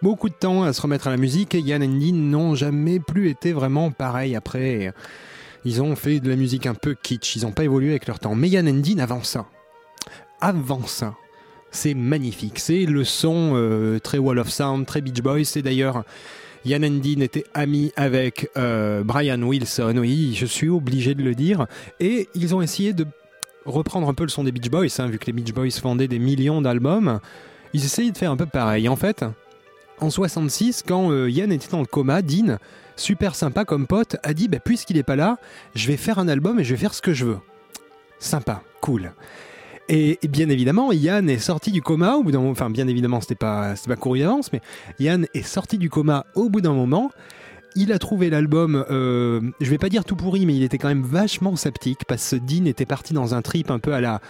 beaucoup 0.00 0.30
de 0.30 0.34
temps 0.34 0.62
à 0.62 0.72
se 0.72 0.80
remettre 0.80 1.08
à 1.08 1.10
la 1.10 1.18
musique 1.18 1.54
et 1.54 1.60
Yann 1.60 1.82
et 1.82 2.12
n'ont 2.12 2.54
jamais 2.54 3.00
plus 3.00 3.28
été 3.28 3.52
vraiment 3.52 3.90
pareils 3.90 4.34
après. 4.34 4.94
Ils 5.66 5.82
ont 5.82 5.94
fait 5.94 6.20
de 6.20 6.30
la 6.30 6.36
musique 6.36 6.66
un 6.66 6.74
peu 6.74 6.94
kitsch, 6.94 7.36
ils 7.36 7.42
n'ont 7.42 7.52
pas 7.52 7.64
évolué 7.64 7.90
avec 7.90 8.06
leur 8.06 8.18
temps. 8.18 8.34
Mais 8.34 8.48
Yann 8.48 8.66
et 8.66 8.72
Dean 8.72 8.98
avant 8.98 9.22
ça, 9.22 9.46
avant 10.40 10.86
ça, 10.86 11.14
c'est 11.70 11.92
magnifique. 11.92 12.60
C'est 12.60 12.86
le 12.86 13.04
son 13.04 13.52
euh, 13.54 13.98
très 13.98 14.16
Wall 14.16 14.38
of 14.38 14.48
Sound, 14.48 14.86
très 14.86 15.02
Beach 15.02 15.20
Boys. 15.20 15.44
C'est 15.44 15.60
d'ailleurs 15.60 16.04
Yann 16.64 17.00
Dean 17.00 17.20
était 17.20 17.44
ami 17.54 17.92
avec 17.96 18.50
euh, 18.56 19.02
Brian 19.04 19.40
Wilson. 19.42 19.94
Oui, 19.98 20.34
je 20.34 20.46
suis 20.46 20.68
obligé 20.68 21.14
de 21.14 21.22
le 21.22 21.34
dire. 21.34 21.66
Et 22.00 22.28
ils 22.34 22.54
ont 22.54 22.62
essayé 22.62 22.92
de 22.92 23.06
reprendre 23.64 24.08
un 24.08 24.14
peu 24.14 24.24
le 24.24 24.28
son 24.28 24.44
des 24.44 24.52
Beach 24.52 24.70
Boys, 24.70 24.86
hein, 24.98 25.06
vu 25.06 25.18
que 25.18 25.26
les 25.26 25.32
Beach 25.32 25.52
Boys 25.52 25.80
vendaient 25.82 26.08
des 26.08 26.18
millions 26.18 26.60
d'albums. 26.60 27.20
Ils 27.72 27.84
essayaient 27.84 28.10
de 28.10 28.18
faire 28.18 28.30
un 28.30 28.36
peu 28.36 28.46
pareil. 28.46 28.88
En 28.88 28.96
fait, 28.96 29.24
en 30.00 30.10
66, 30.10 30.84
quand 30.86 31.10
euh, 31.10 31.30
Yann 31.30 31.52
était 31.52 31.68
dans 31.68 31.80
le 31.80 31.86
coma, 31.86 32.22
Dean, 32.22 32.58
super 32.96 33.34
sympa 33.34 33.64
comme 33.64 33.86
pote, 33.86 34.16
a 34.22 34.34
dit 34.34 34.48
bah, 34.48 34.58
puisqu'il 34.58 34.96
est 34.96 35.02
pas 35.02 35.16
là, 35.16 35.38
je 35.74 35.86
vais 35.88 35.96
faire 35.96 36.18
un 36.18 36.28
album 36.28 36.60
et 36.60 36.64
je 36.64 36.70
vais 36.74 36.80
faire 36.80 36.94
ce 36.94 37.02
que 37.02 37.12
je 37.12 37.24
veux. 37.24 37.38
Sympa, 38.18 38.62
cool. 38.80 39.12
Et, 39.88 40.18
bien 40.28 40.50
évidemment, 40.50 40.92
Yann 40.92 41.30
est 41.30 41.38
sorti 41.38 41.72
du 41.72 41.80
coma 41.80 42.16
au 42.16 42.22
bout 42.22 42.30
d'un 42.30 42.38
moment. 42.38 42.50
Enfin, 42.50 42.68
bien 42.68 42.88
évidemment, 42.88 43.20
c'était 43.20 43.34
pas, 43.34 43.74
pas 43.86 43.96
couru 43.96 44.20
d'avance, 44.20 44.52
mais 44.52 44.60
Yann 44.98 45.26
est 45.32 45.42
sorti 45.42 45.78
du 45.78 45.88
coma 45.88 46.26
au 46.34 46.50
bout 46.50 46.60
d'un 46.60 46.74
moment. 46.74 47.10
Il 47.74 47.92
a 47.92 47.98
trouvé 47.98 48.28
l'album, 48.28 48.84
euh, 48.90 49.40
je 49.60 49.70
vais 49.70 49.78
pas 49.78 49.88
dire 49.88 50.04
tout 50.04 50.16
pourri, 50.16 50.46
mais 50.46 50.54
il 50.54 50.62
était 50.62 50.78
quand 50.78 50.88
même 50.88 51.04
vachement 51.04 51.56
sceptique 51.56 52.04
parce 52.06 52.30
que 52.30 52.36
Dean 52.36 52.66
était 52.66 52.86
parti 52.86 53.14
dans 53.14 53.34
un 53.34 53.42
trip 53.42 53.70
un 53.70 53.78
peu 53.78 53.94
à 53.94 54.00
la. 54.00 54.20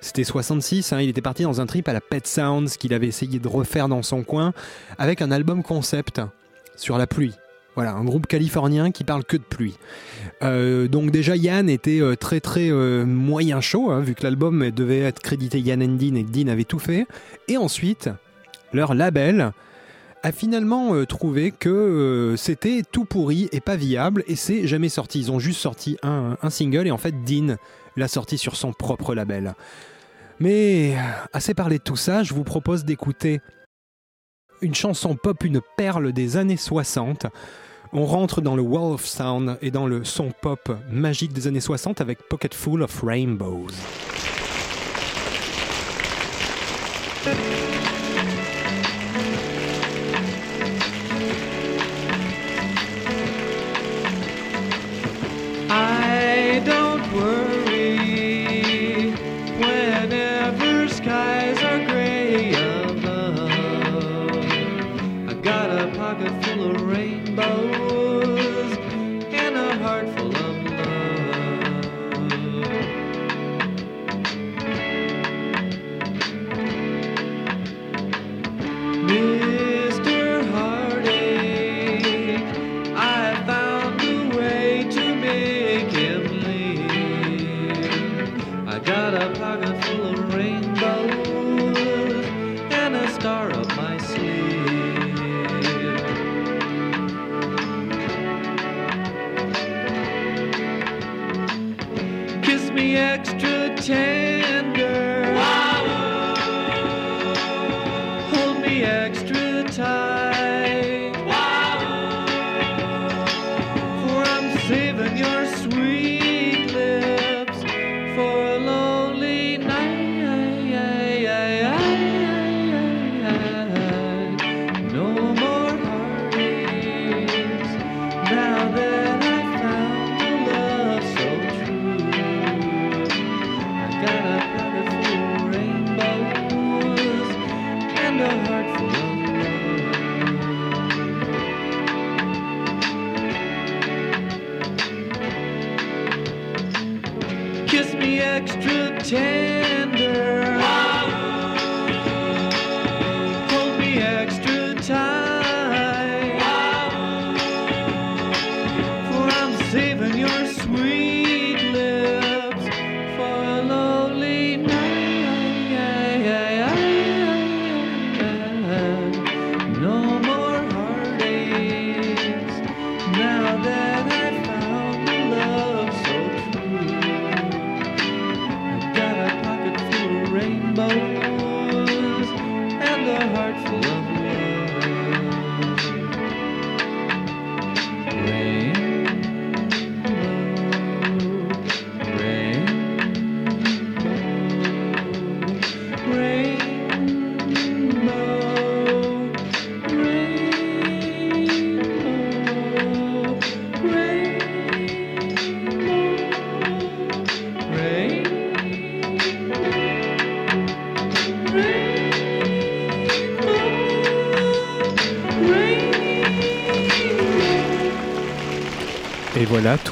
C'était 0.00 0.24
66, 0.24 0.92
hein, 0.92 1.00
il 1.00 1.08
était 1.08 1.20
parti 1.20 1.42
dans 1.42 1.60
un 1.60 1.66
trip 1.66 1.86
à 1.88 1.92
la 1.92 2.00
Pet 2.00 2.26
Sounds 2.26 2.76
qu'il 2.78 2.94
avait 2.94 3.08
essayé 3.08 3.38
de 3.38 3.48
refaire 3.48 3.88
dans 3.88 4.02
son 4.02 4.22
coin 4.22 4.54
avec 4.98 5.20
un 5.22 5.30
album 5.30 5.62
concept 5.62 6.22
sur 6.76 6.96
la 6.96 7.06
pluie. 7.06 7.34
Voilà, 7.76 7.92
un 7.92 8.04
groupe 8.04 8.26
californien 8.26 8.90
qui 8.90 9.04
parle 9.04 9.24
que 9.24 9.36
de 9.36 9.42
pluie. 9.42 9.76
Euh, 10.42 10.88
donc 10.88 11.10
déjà 11.10 11.36
Yann 11.36 11.68
était 11.68 12.00
euh, 12.00 12.16
très 12.16 12.40
très 12.40 12.70
euh, 12.70 13.04
moyen 13.04 13.60
chaud, 13.60 13.90
hein, 13.90 14.00
vu 14.00 14.14
que 14.14 14.24
l'album 14.24 14.70
devait 14.70 15.00
être 15.00 15.20
crédité 15.20 15.60
Yann 15.60 15.82
and 15.82 15.96
Dean 15.96 16.16
et 16.16 16.24
que 16.24 16.30
Dean 16.30 16.48
avait 16.48 16.64
tout 16.64 16.80
fait. 16.80 17.06
Et 17.48 17.56
ensuite, 17.56 18.10
leur 18.72 18.94
label 18.94 19.52
a 20.22 20.32
finalement 20.32 21.04
trouvé 21.06 21.50
que 21.50 22.34
c'était 22.36 22.82
tout 22.90 23.06
pourri 23.06 23.48
et 23.52 23.60
pas 23.60 23.76
viable 23.76 24.22
et 24.26 24.36
c'est 24.36 24.66
jamais 24.66 24.90
sorti. 24.90 25.20
Ils 25.20 25.32
ont 25.32 25.38
juste 25.38 25.60
sorti 25.60 25.96
un, 26.02 26.36
un 26.42 26.50
single 26.50 26.86
et 26.86 26.90
en 26.90 26.98
fait 26.98 27.24
Dean 27.24 27.56
l'a 27.96 28.08
sorti 28.08 28.36
sur 28.36 28.56
son 28.56 28.72
propre 28.72 29.14
label. 29.14 29.54
Mais 30.38 30.94
assez 31.32 31.54
parlé 31.54 31.78
de 31.78 31.82
tout 31.82 31.96
ça, 31.96 32.22
je 32.22 32.34
vous 32.34 32.44
propose 32.44 32.84
d'écouter 32.84 33.40
une 34.62 34.74
chanson 34.74 35.16
pop, 35.16 35.44
une 35.44 35.60
perle 35.76 36.12
des 36.12 36.36
années 36.36 36.56
60. 36.56 37.26
On 37.92 38.06
rentre 38.06 38.40
dans 38.40 38.56
le 38.56 38.62
Wall 38.62 38.92
of 38.92 39.06
Sound 39.06 39.58
et 39.62 39.70
dans 39.70 39.86
le 39.86 40.04
son 40.04 40.30
pop 40.30 40.70
magique 40.90 41.32
des 41.32 41.46
années 41.46 41.60
60 41.60 42.00
avec 42.00 42.22
Pocket 42.28 42.54
Full 42.54 42.82
of 42.82 43.02
Rainbows. 43.02 43.66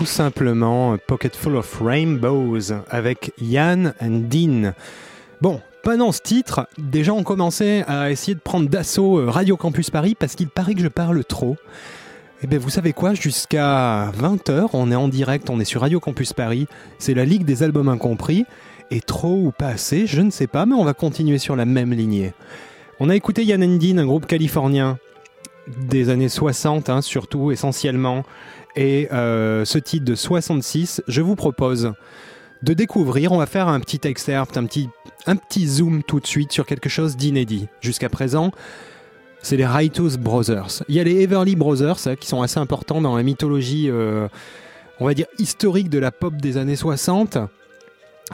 Simplement 0.08 0.96
Pocket 1.06 1.36
Full 1.36 1.56
of 1.56 1.80
Rainbows 1.80 2.72
avec 2.90 3.32
Yann 3.40 3.94
and 4.00 4.22
Dean. 4.30 4.72
Bon, 5.40 5.60
pendant 5.82 6.10
ce 6.12 6.20
titre, 6.20 6.66
des 6.78 7.04
gens 7.04 7.16
ont 7.16 7.22
commencé 7.22 7.84
à 7.86 8.10
essayer 8.10 8.34
de 8.34 8.40
prendre 8.40 8.68
d'assaut 8.68 9.18
euh, 9.18 9.30
Radio 9.30 9.56
Campus 9.56 9.90
Paris 9.90 10.16
parce 10.18 10.34
qu'il 10.34 10.48
paraît 10.48 10.74
que 10.74 10.80
je 10.80 10.88
parle 10.88 11.24
trop. 11.24 11.56
Eh 12.42 12.46
bien, 12.46 12.58
vous 12.58 12.70
savez 12.70 12.92
quoi? 12.92 13.14
Jusqu'à 13.14 14.10
20h, 14.18 14.70
on 14.72 14.90
est 14.90 14.96
en 14.96 15.08
direct, 15.08 15.50
on 15.50 15.60
est 15.60 15.64
sur 15.64 15.82
Radio 15.82 16.00
Campus 16.00 16.32
Paris. 16.32 16.66
C'est 16.98 17.14
la 17.14 17.24
Ligue 17.24 17.44
des 17.44 17.62
albums 17.62 17.88
incompris. 17.88 18.46
Et 18.90 19.00
trop 19.00 19.34
ou 19.34 19.52
pas 19.52 19.68
assez, 19.68 20.06
je 20.06 20.22
ne 20.22 20.30
sais 20.30 20.46
pas, 20.46 20.64
mais 20.64 20.74
on 20.74 20.84
va 20.84 20.94
continuer 20.94 21.38
sur 21.38 21.54
la 21.54 21.66
même 21.66 21.92
lignée. 21.92 22.32
On 23.00 23.10
a 23.10 23.16
écouté 23.16 23.44
Yann 23.44 23.62
and 23.62 23.76
Dean, 23.76 23.98
un 23.98 24.06
groupe 24.06 24.26
californien 24.26 24.98
des 25.68 26.08
années 26.08 26.28
60, 26.28 26.88
hein, 26.88 27.02
surtout, 27.02 27.52
essentiellement. 27.52 28.24
Et 28.78 29.08
euh, 29.10 29.64
ce 29.64 29.76
titre 29.76 30.04
de 30.04 30.14
66, 30.14 31.02
je 31.08 31.20
vous 31.20 31.34
propose 31.34 31.94
de 32.62 32.74
découvrir. 32.74 33.32
On 33.32 33.38
va 33.38 33.46
faire 33.46 33.66
un 33.66 33.80
petit 33.80 34.06
excerpt, 34.06 34.56
un 34.56 34.66
petit, 34.66 34.88
un 35.26 35.34
petit 35.34 35.66
zoom 35.66 36.04
tout 36.04 36.20
de 36.20 36.26
suite 36.28 36.52
sur 36.52 36.64
quelque 36.64 36.88
chose 36.88 37.16
d'inédit. 37.16 37.66
Jusqu'à 37.80 38.08
présent, 38.08 38.52
c'est 39.42 39.56
les 39.56 39.66
Righteous 39.66 40.16
Brothers. 40.16 40.84
Il 40.88 40.94
y 40.94 41.00
a 41.00 41.02
les 41.02 41.22
Everly 41.22 41.56
Brothers 41.56 42.06
hein, 42.06 42.14
qui 42.14 42.28
sont 42.28 42.40
assez 42.40 42.60
importants 42.60 43.00
dans 43.00 43.16
la 43.16 43.24
mythologie, 43.24 43.90
euh, 43.90 44.28
on 45.00 45.06
va 45.06 45.14
dire, 45.14 45.26
historique 45.40 45.90
de 45.90 45.98
la 45.98 46.12
pop 46.12 46.36
des 46.36 46.56
années 46.56 46.76
60, 46.76 47.36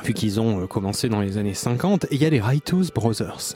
vu 0.04 0.12
qu'ils 0.12 0.40
ont 0.40 0.64
euh, 0.64 0.66
commencé 0.66 1.08
dans 1.08 1.22
les 1.22 1.38
années 1.38 1.54
50. 1.54 2.04
Et 2.04 2.16
il 2.16 2.22
y 2.22 2.26
a 2.26 2.30
les 2.30 2.40
Righteous 2.42 2.88
Brothers. 2.94 3.54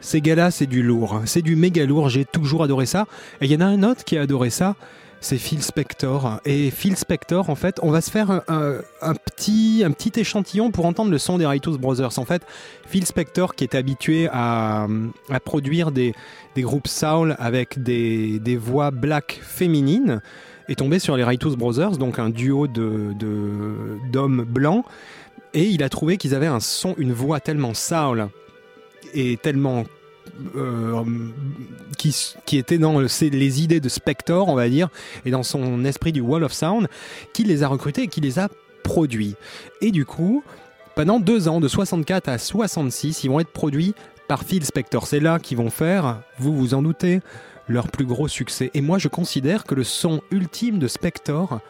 Ces 0.00 0.20
gars-là, 0.20 0.52
c'est 0.52 0.66
du 0.66 0.84
lourd, 0.84 1.14
hein. 1.14 1.22
c'est 1.24 1.42
du 1.42 1.56
méga 1.56 1.84
lourd, 1.84 2.10
j'ai 2.10 2.24
toujours 2.24 2.62
adoré 2.62 2.86
ça. 2.86 3.08
Et 3.40 3.46
il 3.46 3.50
y 3.50 3.56
en 3.56 3.60
a 3.60 3.66
un 3.66 3.82
autre 3.82 4.04
qui 4.04 4.16
a 4.16 4.20
adoré 4.20 4.50
ça, 4.50 4.76
c'est 5.20 5.38
Phil 5.38 5.62
Spector. 5.62 6.40
Et 6.44 6.70
Phil 6.70 6.96
Spector, 6.96 7.50
en 7.50 7.54
fait, 7.54 7.78
on 7.82 7.90
va 7.90 8.00
se 8.00 8.10
faire 8.10 8.42
un, 8.48 9.14
petit, 9.14 9.82
un 9.84 9.90
petit 9.90 10.20
échantillon 10.20 10.70
pour 10.70 10.86
entendre 10.86 11.10
le 11.10 11.18
son 11.18 11.38
des 11.38 11.46
Righteous 11.46 11.78
Brothers. 11.78 12.18
En 12.18 12.24
fait, 12.24 12.42
Phil 12.86 13.04
Spector, 13.06 13.54
qui 13.54 13.64
est 13.64 13.74
habitué 13.74 14.28
à, 14.32 14.86
à 15.30 15.40
produire 15.40 15.90
des, 15.90 16.14
des 16.54 16.62
groupes 16.62 16.88
soul 16.88 17.34
avec 17.38 17.82
des, 17.82 18.38
des 18.38 18.56
voix 18.56 18.90
black 18.90 19.40
féminines, 19.42 20.20
est 20.68 20.76
tombé 20.76 20.98
sur 20.98 21.16
les 21.16 21.24
Righteous 21.24 21.56
Brothers, 21.56 21.96
donc 21.96 22.18
un 22.18 22.28
duo 22.30 22.66
de, 22.66 23.12
de- 23.18 23.98
d'hommes 24.10 24.44
blancs. 24.44 24.84
Et 25.54 25.64
il 25.64 25.82
a 25.82 25.88
trouvé 25.88 26.16
qu'ils 26.18 26.34
avaient 26.34 26.46
un 26.46 26.60
son, 26.60 26.94
une 26.98 27.12
voix 27.12 27.40
tellement 27.40 27.72
soul 27.72 28.28
et 29.14 29.36
tellement 29.38 29.84
euh, 30.56 31.02
qui, 31.98 32.34
qui 32.44 32.58
était 32.58 32.78
dans 32.78 33.00
les 33.00 33.62
idées 33.62 33.80
de 33.80 33.88
Spector, 33.88 34.48
on 34.48 34.54
va 34.54 34.68
dire, 34.68 34.88
et 35.24 35.30
dans 35.30 35.42
son 35.42 35.84
esprit 35.84 36.12
du 36.12 36.20
Wall 36.20 36.44
of 36.44 36.52
Sound, 36.52 36.88
qui 37.32 37.44
les 37.44 37.62
a 37.62 37.68
recrutés 37.68 38.02
et 38.02 38.08
qui 38.08 38.20
les 38.20 38.38
a 38.38 38.48
produits. 38.82 39.34
Et 39.80 39.90
du 39.90 40.04
coup, 40.04 40.42
pendant 40.94 41.20
deux 41.20 41.48
ans, 41.48 41.60
de 41.60 41.68
64 41.68 42.28
à 42.28 42.38
66, 42.38 43.24
ils 43.24 43.28
vont 43.28 43.40
être 43.40 43.52
produits 43.52 43.94
par 44.28 44.44
Phil 44.44 44.64
Spector. 44.64 45.06
C'est 45.06 45.20
là 45.20 45.38
qu'ils 45.38 45.58
vont 45.58 45.70
faire, 45.70 46.20
vous 46.38 46.56
vous 46.56 46.74
en 46.74 46.82
doutez, 46.82 47.20
leur 47.68 47.88
plus 47.88 48.06
gros 48.06 48.28
succès. 48.28 48.70
Et 48.74 48.80
moi, 48.80 48.98
je 48.98 49.08
considère 49.08 49.64
que 49.64 49.74
le 49.74 49.84
son 49.84 50.20
ultime 50.30 50.78
de 50.78 50.88
Spector 50.88 51.60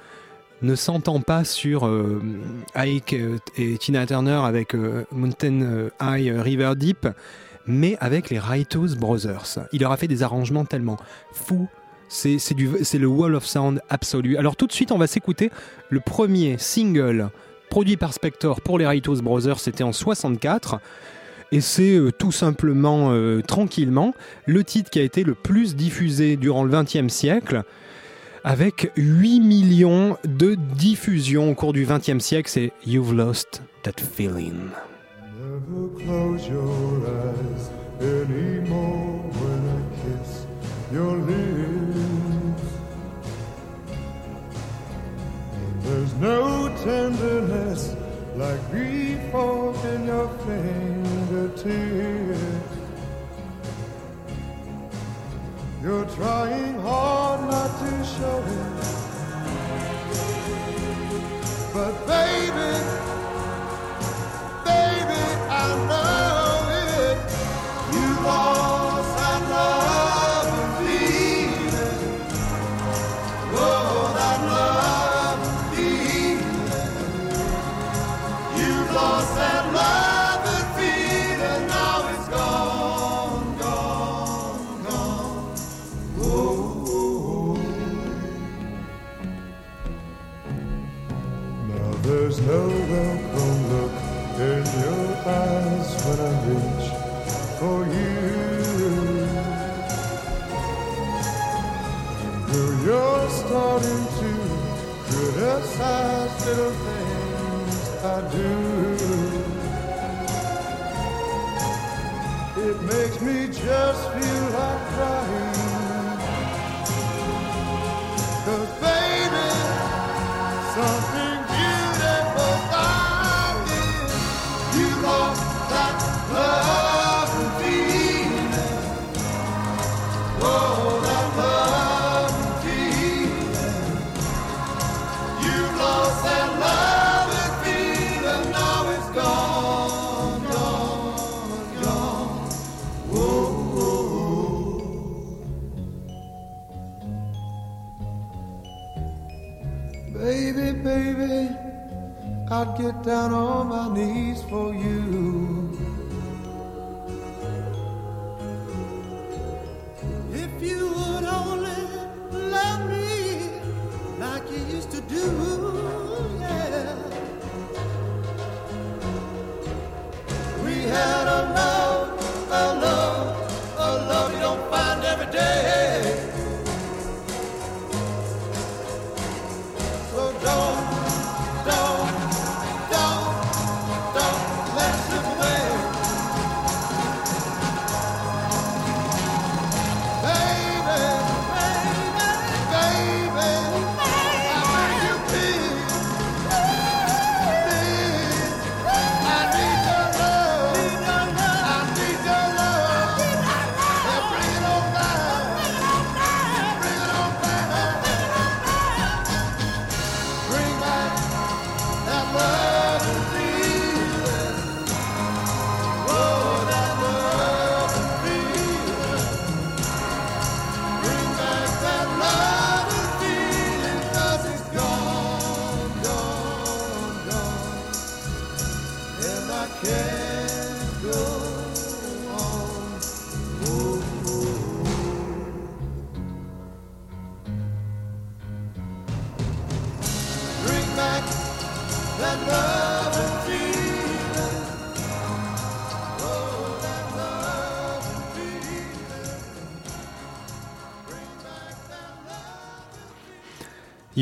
ne 0.62 0.74
s'entend 0.74 1.20
pas 1.20 1.44
sur 1.44 1.86
euh, 1.86 2.22
Ike 2.74 3.16
et 3.56 3.78
Tina 3.78 4.06
Turner 4.06 4.40
avec 4.42 4.74
euh, 4.74 5.04
Mountain 5.12 5.60
euh, 5.62 5.90
High 6.00 6.32
River 6.38 6.72
Deep, 6.76 7.08
mais 7.66 7.96
avec 8.00 8.30
les 8.30 8.38
Righteous 8.38 8.96
Brothers. 8.96 9.58
Il 9.72 9.80
leur 9.80 9.92
a 9.92 9.96
fait 9.96 10.08
des 10.08 10.22
arrangements 10.22 10.64
tellement 10.64 10.96
fous. 11.32 11.68
C'est 12.08 12.38
le 12.58 13.06
wall 13.06 13.34
of 13.34 13.44
sound 13.44 13.80
absolu. 13.88 14.36
Alors 14.36 14.56
tout 14.56 14.66
de 14.66 14.72
suite, 14.72 14.92
on 14.92 14.98
va 14.98 15.06
s'écouter 15.06 15.50
le 15.90 16.00
premier 16.00 16.56
single 16.58 17.30
produit 17.68 17.96
par 17.96 18.12
Spector 18.12 18.60
pour 18.60 18.78
les 18.78 18.86
Righteous 18.86 19.22
Brothers. 19.22 19.58
C'était 19.58 19.84
en 19.84 19.92
64. 19.92 20.80
Et 21.52 21.60
c'est 21.60 21.96
euh, 21.96 22.10
tout 22.10 22.32
simplement, 22.32 23.12
euh, 23.12 23.40
tranquillement, 23.40 24.14
le 24.46 24.64
titre 24.64 24.90
qui 24.90 24.98
a 24.98 25.02
été 25.02 25.22
le 25.22 25.34
plus 25.34 25.76
diffusé 25.76 26.36
durant 26.36 26.64
le 26.64 26.70
XXe 26.70 27.12
siècle, 27.12 27.62
avec 28.42 28.90
8 28.96 29.40
millions 29.40 30.16
de 30.24 30.56
diffusions 30.76 31.50
au 31.50 31.54
cours 31.54 31.72
du 31.72 31.86
XXe 31.86 32.18
siècle. 32.18 32.50
C'est 32.50 32.72
You've 32.84 33.14
Lost 33.14 33.62
That 33.82 33.92
Feeling. 34.14 34.54
Anymore 38.06 39.18
when 39.40 39.60
I 39.76 39.80
kiss 40.00 40.46
your 40.92 41.16
lips. 41.16 42.66
There's 45.82 46.14
no 46.14 46.68
tenderness 46.84 47.96
like 48.36 48.62
before 48.70 49.74
in 49.88 50.06
your 50.06 50.28
fingertips. 50.46 51.66
You're 55.82 56.08
trying 56.16 56.78
hard 56.80 57.40
not 57.50 57.70
to 57.80 57.90
show 58.14 58.38
it. 58.58 58.72
But 61.74 61.94
baby, 62.06 62.72
baby, 64.64 65.22
I 65.50 65.66
know 65.88 66.25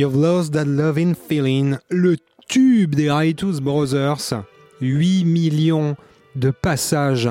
You've 0.05 0.20
Lost 0.20 0.52
That 0.52 0.66
Loving 0.66 1.14
Feeling, 1.14 1.78
le 1.88 2.18
tube 2.46 2.94
des 2.94 3.11
Righteous 3.11 3.62
Brothers. 3.62 4.34
8 4.82 5.24
millions 5.24 5.96
de 6.36 6.50
passages 6.50 7.30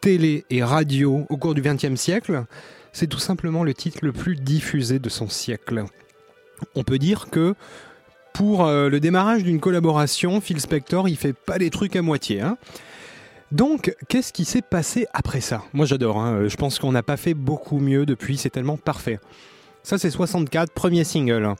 télé 0.00 0.46
et 0.48 0.64
radio 0.64 1.26
au 1.28 1.36
cours 1.36 1.52
du 1.52 1.60
XXe 1.60 1.96
siècle. 2.00 2.44
C'est 2.94 3.06
tout 3.06 3.18
simplement 3.18 3.64
le 3.64 3.74
titre 3.74 3.98
le 4.00 4.12
plus 4.12 4.34
diffusé 4.34 4.98
de 4.98 5.10
son 5.10 5.28
siècle. 5.28 5.84
On 6.74 6.84
peut 6.84 6.98
dire 6.98 7.26
que 7.30 7.54
pour 8.32 8.64
euh, 8.64 8.88
le 8.88 8.98
démarrage 8.98 9.44
d'une 9.44 9.60
collaboration, 9.60 10.40
Phil 10.40 10.58
Spector, 10.58 11.10
il 11.10 11.18
fait 11.18 11.34
pas 11.34 11.58
les 11.58 11.68
trucs 11.68 11.96
à 11.96 12.00
moitié. 12.00 12.40
hein. 12.40 12.56
Donc, 13.52 13.94
qu'est-ce 14.08 14.32
qui 14.32 14.46
s'est 14.46 14.62
passé 14.62 15.06
après 15.12 15.42
ça? 15.42 15.64
Moi, 15.74 15.84
j'adore. 15.84 16.18
hein. 16.18 16.48
Je 16.48 16.56
pense 16.56 16.78
qu'on 16.78 16.92
n'a 16.92 17.02
pas 17.02 17.18
fait 17.18 17.34
beaucoup 17.34 17.78
mieux 17.78 18.06
depuis. 18.06 18.38
C'est 18.38 18.48
tellement 18.48 18.78
parfait. 18.78 19.20
Ça, 19.82 19.98
c'est 19.98 20.08
64, 20.10 20.72
premier 20.72 21.04
single. 21.04 21.54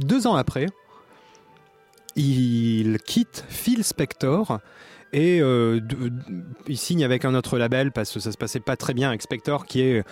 Deux 0.00 0.26
ans 0.26 0.34
après, 0.34 0.66
il 2.16 2.98
quitte 3.04 3.44
Phil 3.48 3.84
Spector 3.84 4.58
et 5.12 5.40
euh, 5.40 5.80
il 6.68 6.78
signe 6.78 7.04
avec 7.04 7.24
un 7.24 7.34
autre 7.34 7.58
label 7.58 7.92
parce 7.92 8.12
que 8.12 8.20
ça 8.20 8.32
se 8.32 8.38
passait 8.38 8.60
pas 8.60 8.76
très 8.76 8.94
bien 8.94 9.08
avec 9.08 9.22
Spector, 9.22 9.66
qui 9.66 9.80
est, 9.82 10.04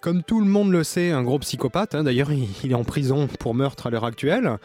comme 0.00 0.22
tout 0.22 0.40
le 0.40 0.46
monde 0.46 0.70
le 0.70 0.84
sait, 0.84 1.10
un 1.10 1.22
gros 1.22 1.38
psychopathe. 1.40 1.94
hein. 1.94 2.04
D'ailleurs, 2.04 2.30
il, 2.32 2.70
est 2.70 2.74
en 2.74 2.84
prison 2.84 3.26
pour 3.26 3.54
meurtre 3.54 3.86
à 3.86 3.90
l'heure 3.90 4.04
actuelle. 4.04 4.58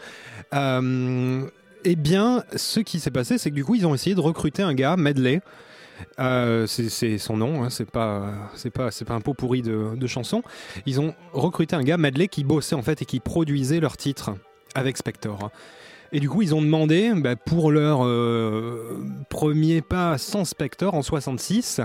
Euh, 0.54 1.42
eh 1.84 1.96
bien, 1.96 2.44
ce 2.54 2.80
qui 2.80 3.00
s'est 3.00 3.10
passé, 3.10 3.38
c'est 3.38 3.50
que 3.50 3.54
du 3.54 3.64
coup, 3.64 3.74
ils 3.74 3.86
ont 3.86 3.94
essayé 3.94 4.14
de 4.14 4.20
recruter 4.20 4.62
un 4.62 4.74
gars, 4.74 4.96
Medley. 4.96 5.40
Euh, 6.20 6.66
c'est 6.66 7.16
son 7.16 7.38
nom, 7.38 7.64
hein, 7.64 7.70
c'est 7.70 7.90
pas, 7.90 8.50
c'est 8.54 8.70
pas, 8.70 8.90
c'est 8.90 9.06
pas 9.06 9.14
un 9.14 9.20
pot 9.20 9.32
pourri 9.32 9.62
de, 9.62 9.96
de 9.96 10.06
chanson. 10.06 10.42
Ils 10.84 11.00
ont 11.00 11.14
recruté 11.32 11.74
un 11.74 11.82
gars, 11.82 11.96
Medley, 11.96 12.28
qui 12.28 12.44
bossait 12.44 12.74
en 12.74 12.82
fait 12.82 13.00
et 13.02 13.04
qui 13.06 13.18
produisait 13.18 13.80
leurs 13.80 13.96
titres 13.96 14.32
avec 14.76 14.96
Spector. 14.96 15.50
Et 16.12 16.20
du 16.20 16.28
coup, 16.28 16.42
ils 16.42 16.54
ont 16.54 16.62
demandé, 16.62 17.12
bah, 17.16 17.34
pour 17.34 17.72
leur 17.72 18.04
euh, 18.04 19.04
premier 19.28 19.82
pas 19.82 20.18
sans 20.18 20.44
Spector 20.44 20.94
en 20.94 21.02
66, 21.02 21.80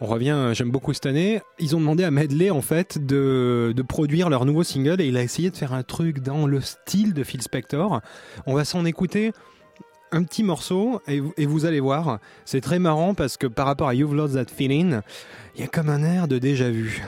on 0.00 0.06
revient, 0.06 0.50
j'aime 0.52 0.70
beaucoup 0.70 0.92
cette 0.92 1.06
année, 1.06 1.40
ils 1.58 1.74
ont 1.74 1.80
demandé 1.80 2.04
à 2.04 2.10
Medley 2.10 2.50
en 2.50 2.60
fait 2.60 3.04
de, 3.04 3.74
produire 3.88 4.28
leur 4.28 4.44
nouveau 4.44 4.62
single 4.62 5.00
et 5.00 5.06
il 5.06 5.16
a 5.16 5.22
essayé 5.22 5.50
de 5.50 5.56
faire 5.56 5.72
un 5.72 5.82
truc 5.82 6.20
dans 6.20 6.46
le 6.46 6.60
style 6.60 7.14
de 7.14 7.24
Phil 7.24 7.42
Spector. 7.42 8.00
On 8.46 8.54
va 8.54 8.64
s'en 8.64 8.84
écouter 8.84 9.32
un 10.12 10.22
petit 10.22 10.44
morceau 10.44 11.00
et, 11.08 11.22
et 11.36 11.46
vous 11.46 11.64
allez 11.64 11.80
voir, 11.80 12.20
c'est 12.44 12.60
très 12.60 12.78
marrant 12.78 13.14
parce 13.14 13.36
que 13.36 13.46
par 13.46 13.66
rapport 13.66 13.88
à 13.88 13.94
You've 13.94 14.14
Lost 14.14 14.34
That 14.34 14.52
Feeling, 14.54 15.00
il 15.56 15.62
y 15.62 15.64
a 15.64 15.66
comme 15.66 15.88
un 15.88 16.04
air 16.04 16.28
de 16.28 16.38
déjà 16.38 16.70
vu. 16.70 17.02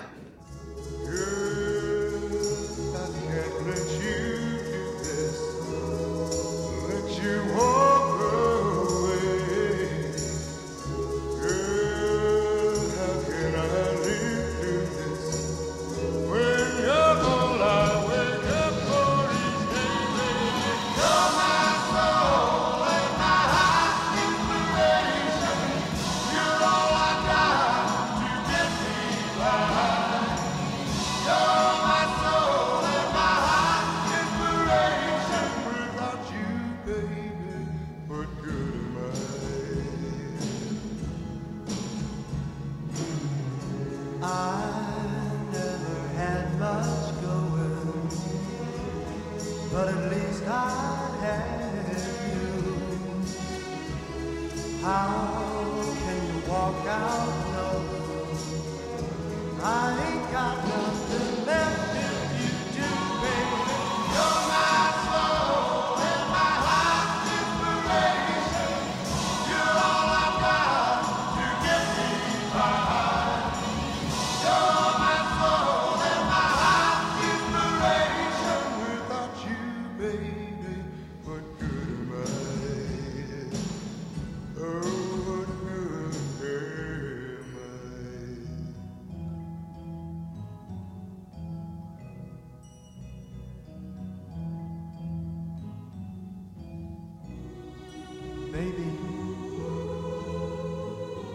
Baby, 98.58 98.90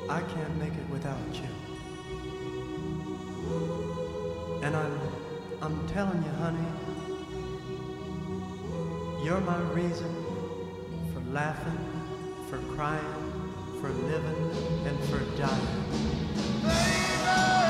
I 0.09 0.19
can't 0.19 0.57
make 0.57 0.73
it 0.73 0.89
without 0.89 1.17
you. 1.31 1.47
And 4.61 4.75
I'm, 4.75 4.99
I'm 5.61 5.87
telling 5.87 6.21
you, 6.21 6.31
honey, 6.31 6.67
you're 9.23 9.39
my 9.39 9.61
reason 9.71 10.13
for 11.13 11.21
laughing, 11.31 11.79
for 12.49 12.57
crying, 12.75 13.15
for 13.79 13.89
living, 13.89 14.51
and 14.85 14.99
for 15.05 15.21
dying. 15.37 15.77
Without 16.61 17.62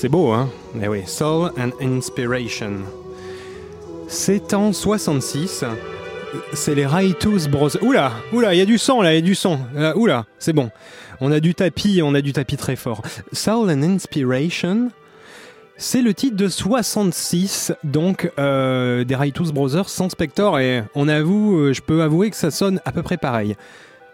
C'est 0.00 0.08
beau, 0.08 0.30
hein? 0.30 0.48
Eh 0.80 0.86
oui, 0.86 1.02
Soul 1.06 1.50
and 1.58 1.70
Inspiration. 1.80 2.84
C'est 4.06 4.54
en 4.54 4.72
66. 4.72 5.64
C'est 6.52 6.76
les 6.76 6.86
Righteous 6.86 7.48
Brothers. 7.50 7.82
Oula, 7.82 8.12
oula, 8.32 8.54
il 8.54 8.58
y 8.58 8.60
a 8.60 8.64
du 8.64 8.78
sang 8.78 9.02
là, 9.02 9.12
il 9.12 9.16
y 9.16 9.18
a 9.18 9.22
du 9.22 9.34
sang. 9.34 9.58
Euh, 9.74 9.92
oula, 9.96 10.26
c'est 10.38 10.52
bon. 10.52 10.70
On 11.20 11.32
a 11.32 11.40
du 11.40 11.52
tapis, 11.52 12.00
on 12.00 12.14
a 12.14 12.20
du 12.20 12.32
tapis 12.32 12.56
très 12.56 12.76
fort. 12.76 13.02
Soul 13.32 13.72
and 13.72 13.82
Inspiration, 13.82 14.92
C'est 15.76 16.00
le 16.00 16.14
titre 16.14 16.36
de 16.36 16.46
66, 16.46 17.72
donc 17.82 18.30
euh, 18.38 19.02
des 19.02 19.16
Righteous 19.16 19.52
Brothers 19.52 19.88
sans 19.88 20.08
Spector, 20.10 20.60
et 20.60 20.84
on 20.94 21.08
avoue, 21.08 21.58
euh, 21.58 21.72
je 21.72 21.82
peux 21.82 22.02
avouer 22.02 22.30
que 22.30 22.36
ça 22.36 22.52
sonne 22.52 22.80
à 22.84 22.92
peu 22.92 23.02
près 23.02 23.16
pareil. 23.16 23.56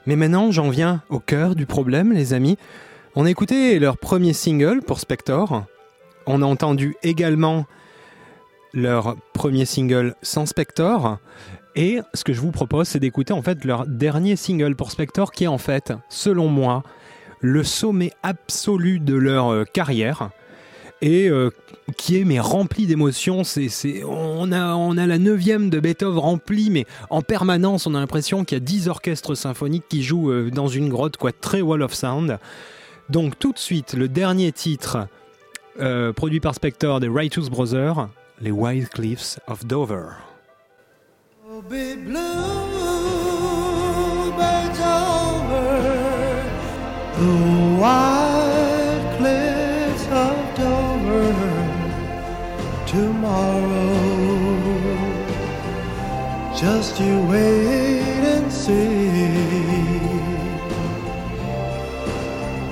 Mais 0.07 0.17
maintenant, 0.17 0.51
j'en 0.51 0.71
viens 0.71 1.03
au 1.11 1.19
cœur 1.19 1.55
du 1.55 1.67
problème, 1.67 2.15
les 2.15 2.33
amis. 2.33 2.57
On 3.17 3.27
a 3.27 3.31
écouté 3.31 3.79
leur 3.79 3.99
premier 3.99 4.33
single 4.33 4.81
pour 4.81 4.99
Spector. 4.99 5.67
On 6.27 6.43
a 6.43 6.47
entendu 6.47 6.97
également 7.03 7.67
leur 8.73 9.17
premier 9.33 9.65
single 9.65 10.15
sans 10.23 10.47
Spector. 10.47 11.19
Et 11.77 12.01
ce 12.13 12.25
que 12.25 12.33
je 12.33 12.41
vous 12.41 12.53
propose, 12.53 12.89
c'est 12.89 13.01
d'écouter 13.01 13.33
en 13.33 13.43
fait 13.43 13.65
leur 13.65 13.87
dernier 13.87 14.37
single 14.37 14.77
pour 14.77 14.91
Spector, 14.91 15.33
qui 15.33 15.45
est 15.45 15.49
en 15.49 15.59
fait, 15.59 15.93
selon 16.09 16.49
moi, 16.49 16.83
le 17.41 17.65
sommet 17.65 18.13
absolu 18.23 19.01
de 19.01 19.15
leur 19.15 19.53
euh, 19.53 19.65
carrière 19.65 20.31
et 21.03 21.29
euh, 21.29 21.51
qui 21.99 22.19
est 22.19 22.25
mais 22.25 22.41
rempli 22.41 22.87
d'émotions. 22.87 23.45
C'est, 23.45 24.03
on, 24.05 24.51
a, 24.53 24.75
on 24.75 24.97
a 24.97 25.07
la 25.07 25.19
neuvième 25.19 25.69
de 25.69 25.79
Beethoven 25.81 26.19
remplie, 26.19 26.71
mais 26.71 26.87
en 27.11 27.23
permanence, 27.23 27.87
on 27.87 27.95
a 27.95 28.01
l'impression 28.01 28.45
qu'il 28.45 28.57
y 28.57 28.61
a 28.61 28.65
10 28.65 28.89
orchestres 28.89 29.37
symphoniques 29.37 29.85
qui 29.89 30.03
jouent 30.03 30.31
euh, 30.31 30.51
dans 30.51 30.69
une 30.69 30.89
grotte, 30.89 31.17
quoi, 31.17 31.33
très 31.33 31.61
wall 31.61 31.83
of 31.83 31.93
sound. 31.93 32.39
Donc 33.11 33.39
tout 33.39 33.53
de 33.53 33.59
suite, 33.59 33.95
le 33.95 34.09
dernier 34.09 34.51
titre 34.53 35.09
euh, 35.81 36.13
produit 36.13 36.41
par 36.41 36.55
Spector 36.55 37.01
des 37.01 37.09
Righteous 37.09 37.51
Brothers, 37.51 38.09
les 38.41 38.51
Wild 38.51 38.89
Cliffs 38.89 39.39
of 39.47 39.65
Dover. 39.67 40.11
Oh, 41.49 41.63
be 41.63 41.95
blue, 41.97 42.21
birds 44.37 44.81
over 44.81 45.81
the 47.19 47.33
white 47.81 49.17
cliffs 49.19 50.07
of 50.11 50.37
Dover 50.57 51.35
tomorrow. 52.87 54.05
Just 56.57 57.01
you 57.01 57.21
wait 57.29 58.23
and 58.25 58.53
see. 58.53 59.55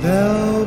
There'll 0.03 0.62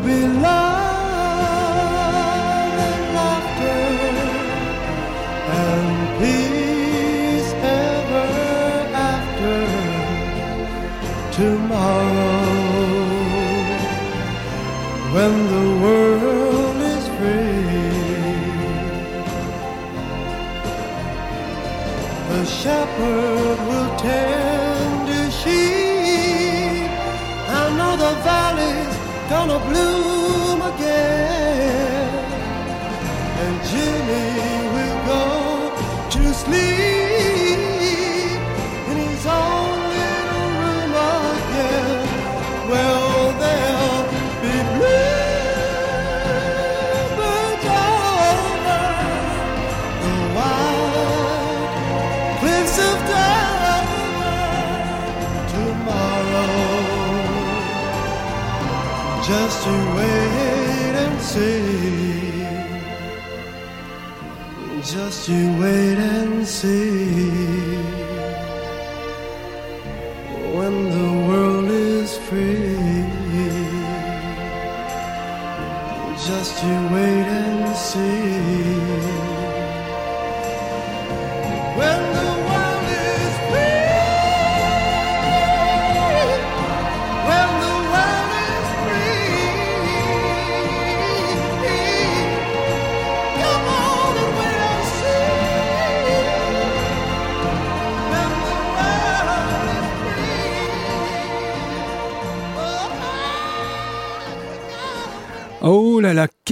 shepherd 22.95 23.67
will 23.67 23.97
tend 23.97 25.07
his 25.07 25.33
sheep. 25.41 26.89
I 27.47 27.75
know 27.77 27.97
the 27.97 28.13
valley's 28.23 28.95
gonna 29.29 29.59
bloom 29.69 30.14
Just 64.85 65.27
you 65.27 65.59
wait 65.59 65.97
and 65.97 66.47
see 66.47 67.94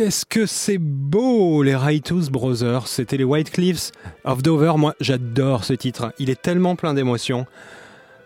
qu'est-ce 0.03 0.25
que 0.25 0.45
c'est 0.45 0.79
beau, 0.79 1.63
les 1.63 1.77
Righteous 1.77 2.29
Brothers. 2.29 2.89
C'était 2.89 3.15
les 3.15 3.23
White 3.23 3.51
Cliffs 3.51 3.93
of 4.25 4.43
Dover. 4.43 4.73
Moi, 4.75 4.95
j'adore 4.99 5.63
ce 5.63 5.71
titre. 5.71 6.13
Il 6.19 6.29
est 6.29 6.41
tellement 6.41 6.75
plein 6.75 6.93
d'émotions. 6.93 7.45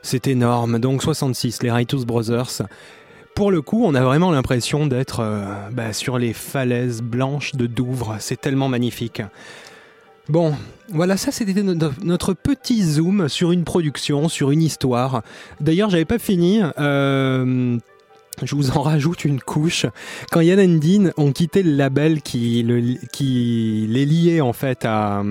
C'est 0.02 0.26
énorme. 0.26 0.80
Donc 0.80 1.04
66, 1.04 1.62
les 1.62 1.70
Righteous 1.70 2.04
Brothers. 2.04 2.64
Pour 3.36 3.52
le 3.52 3.62
coup, 3.62 3.84
on 3.86 3.94
a 3.94 4.02
vraiment 4.02 4.32
l'impression 4.32 4.88
d'être 4.88 5.20
euh, 5.20 5.46
bah, 5.72 5.94
sur 5.94 6.18
les 6.18 6.34
falaises 6.34 7.04
blanches 7.04 7.54
de 7.54 7.68
Douvres. 7.68 8.16
C'est 8.18 8.42
tellement 8.42 8.70
magnifique. 8.70 9.22
Bon, 10.30 10.56
voilà, 10.90 11.16
ça 11.16 11.32
c'était 11.32 11.62
notre, 11.62 12.34
petit 12.34 12.82
zoom 12.82 13.30
sur 13.30 13.52
une 13.52 13.66
production, 13.66 14.30
sur 14.30 14.50
une 14.50 14.64
histoire. 14.64 15.22
D'ailleurs, 15.62 15.92
j'avais 15.92 16.06
pas 16.06 16.18
fini. 16.18 16.60
euh, 16.80 17.78
je 18.44 18.56
vous 18.56 18.72
en 18.72 18.82
rajoute 18.82 19.26
une 19.26 19.40
couche. 19.42 19.86
Quand 20.32 20.42
Yann 20.42 20.60
and 20.60 20.80
Dean 20.80 21.12
ont 21.18 21.32
quitté 21.32 21.64
le 21.64 21.72
label 21.72 22.22
qui, 22.22 22.64
le- 22.64 22.96
qui 23.12 23.88
les 23.90 24.06
liait 24.06 24.42
en 24.42 24.54
fait 24.54 24.86
à, 24.86 25.24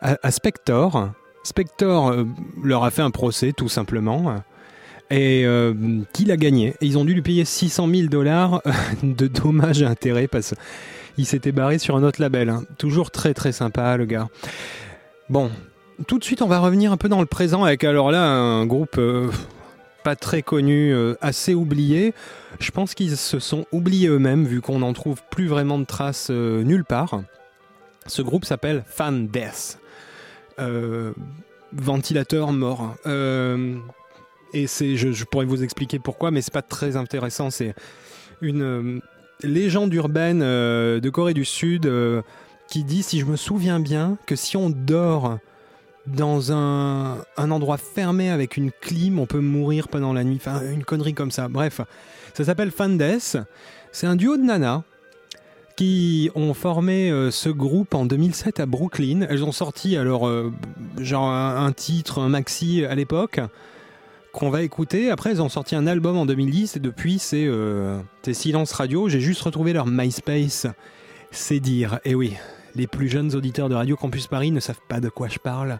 à, 0.00 0.30
Spector, 0.30 1.10
Spector 1.42 2.08
euh, 2.10 2.24
leur 2.62 2.84
a 2.84 2.90
fait 2.90 3.02
un 3.02 3.10
procès 3.10 3.52
tout 3.52 3.68
simplement 3.68 4.34
et 5.10 5.44
euh, 5.44 5.74
qu'il 6.12 6.30
a 6.30 6.36
gagné. 6.36 6.74
Ils 6.80 6.96
ont 6.98 7.04
dû 7.04 7.14
lui 7.14 7.22
payer 7.22 7.44
600 7.44 7.88
000 7.92 8.08
dollars 8.08 8.62
de 9.02 9.26
dommages 9.26 9.82
et 9.82 9.86
intérêts 9.86 10.28
parce 10.28 10.54
qu'il 11.16 11.26
s'était 11.26 11.52
barré 11.52 11.78
sur 11.78 11.96
un 11.96 12.02
autre 12.04 12.20
label. 12.20 12.48
hein. 12.50 12.62
Toujours 12.78 13.10
très 13.10 13.34
très 13.34 13.52
sympa 13.52 13.96
le 13.96 14.04
gars. 14.04 14.28
Bon, 15.28 15.50
tout 16.06 16.18
de 16.18 16.24
suite 16.24 16.42
on 16.42 16.46
va 16.46 16.60
revenir 16.60 16.92
un 16.92 16.96
peu 16.96 17.08
dans 17.08 17.20
le 17.20 17.26
présent 17.26 17.64
avec 17.64 17.82
alors 17.84 18.10
là 18.10 18.22
un 18.24 18.64
groupe 18.66 18.96
euh, 18.98 19.30
pas 20.02 20.16
très 20.16 20.42
connu, 20.42 20.92
euh, 20.92 21.14
assez 21.20 21.54
oublié. 21.54 22.14
Je 22.58 22.70
pense 22.70 22.94
qu'ils 22.94 23.16
se 23.16 23.38
sont 23.38 23.66
oubliés 23.72 24.08
eux-mêmes 24.08 24.44
vu 24.44 24.60
qu'on 24.60 24.80
n'en 24.80 24.92
trouve 24.92 25.22
plus 25.30 25.46
vraiment 25.46 25.78
de 25.78 25.84
traces 25.84 26.28
euh, 26.30 26.62
nulle 26.62 26.84
part. 26.84 27.22
Ce 28.06 28.22
groupe 28.22 28.44
s'appelle 28.44 28.82
Fan 28.86 29.28
Death. 29.28 29.78
Euh, 30.58 31.12
ventilateur 31.72 32.52
mort. 32.52 32.96
Et 34.52 34.66
c'est, 34.66 34.96
je, 34.96 35.12
je 35.12 35.24
pourrais 35.24 35.44
vous 35.44 35.62
expliquer 35.62 36.00
pourquoi, 36.00 36.32
mais 36.32 36.42
c'est 36.42 36.52
pas 36.52 36.62
très 36.62 36.96
intéressant. 36.96 37.50
C'est 37.50 37.74
une 38.40 39.00
légende 39.42 39.94
urbaine 39.94 40.40
de 40.40 41.10
Corée 41.10 41.34
du 41.34 41.44
Sud 41.44 41.90
qui 42.68 42.82
dit, 42.82 43.04
si 43.04 43.20
je 43.20 43.26
me 43.26 43.36
souviens 43.36 43.78
bien, 43.78 44.18
que 44.26 44.34
si 44.34 44.56
on 44.56 44.70
dort 44.70 45.38
dans 46.06 46.52
un, 46.52 47.24
endroit 47.36 47.76
fermé 47.76 48.30
avec 48.30 48.56
une 48.56 48.70
clim, 48.72 49.18
on 49.18 49.26
peut 49.26 49.40
mourir 49.40 49.88
pendant 49.88 50.12
la 50.12 50.24
nuit. 50.24 50.36
Enfin, 50.36 50.62
une 50.70 50.84
connerie 50.84 51.14
comme 51.14 51.30
ça. 51.30 51.48
Bref, 51.48 51.80
ça 52.34 52.44
s'appelle 52.44 52.70
Fandes. 52.70 53.02
C'est 53.92 54.06
un 54.06 54.16
duo 54.16 54.36
de 54.36 54.42
nanas 54.42 54.82
qui 55.76 56.30
ont 56.34 56.52
formé 56.52 57.10
euh, 57.10 57.30
ce 57.30 57.48
groupe 57.48 57.94
en 57.94 58.04
2007 58.04 58.60
à 58.60 58.66
Brooklyn. 58.66 59.26
Elles 59.28 59.44
ont 59.44 59.52
sorti 59.52 59.96
alors 59.96 60.28
euh, 60.28 60.52
genre 60.98 61.30
un, 61.30 61.72
titre, 61.72 62.20
un 62.20 62.28
maxi 62.28 62.84
à 62.84 62.94
l'époque 62.94 63.40
qu'on 64.32 64.50
va 64.50 64.62
écouter. 64.62 65.10
Après, 65.10 65.30
elles 65.30 65.42
ont 65.42 65.48
sorti 65.48 65.74
un 65.74 65.86
album 65.86 66.16
en 66.16 66.26
2010 66.26 66.76
et 66.76 66.80
depuis, 66.80 67.18
c'est 67.18 67.46
euh, 67.46 67.98
c'est 68.22 68.34
silence 68.34 68.72
radio. 68.72 69.08
J'ai 69.08 69.20
juste 69.20 69.42
retrouvé 69.42 69.72
leur 69.72 69.86
MySpace. 69.86 70.66
C'est 71.30 71.60
dire. 71.60 72.00
Et 72.04 72.14
oui, 72.14 72.36
les 72.74 72.86
plus 72.86 73.08
jeunes 73.08 73.34
auditeurs 73.34 73.68
de 73.68 73.74
Radio 73.74 73.96
Campus 73.96 74.26
Paris 74.26 74.50
ne 74.50 74.60
savent 74.60 74.80
pas 74.88 75.00
de 75.00 75.08
quoi 75.08 75.28
je 75.28 75.38
parle, 75.38 75.78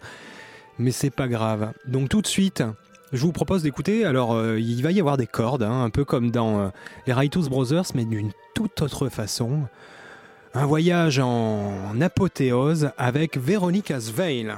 mais 0.78 0.90
c'est 0.90 1.10
pas 1.10 1.28
grave. 1.28 1.72
Donc 1.86 2.08
tout 2.08 2.22
de 2.22 2.26
suite, 2.26 2.62
je 3.12 3.22
vous 3.22 3.32
propose 3.32 3.62
d'écouter. 3.62 4.04
Alors, 4.04 4.34
euh, 4.34 4.58
il 4.60 4.82
va 4.82 4.92
y 4.92 5.00
avoir 5.00 5.16
des 5.16 5.26
cordes, 5.26 5.62
hein, 5.62 5.82
un 5.82 5.90
peu 5.90 6.04
comme 6.04 6.30
dans 6.30 6.60
euh, 6.60 6.68
les 7.06 7.12
Righteous 7.12 7.48
Brothers, 7.48 7.86
mais 7.94 8.04
d'une 8.04 8.30
toute 8.54 8.82
autre 8.82 9.08
façon. 9.08 9.62
Un 10.54 10.66
voyage 10.66 11.18
en 11.20 12.00
apothéose 12.00 12.90
avec 12.98 13.36
Véronica 13.36 14.00
Sveil. 14.00 14.52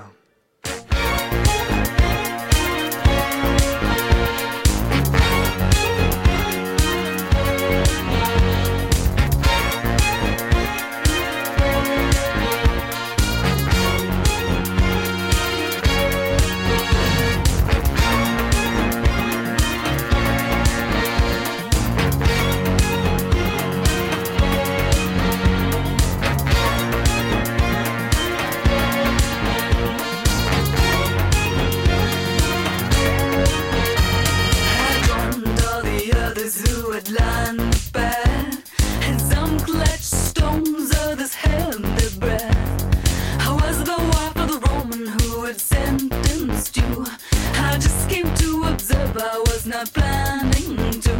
Planning 49.85 51.01
to 51.01 51.11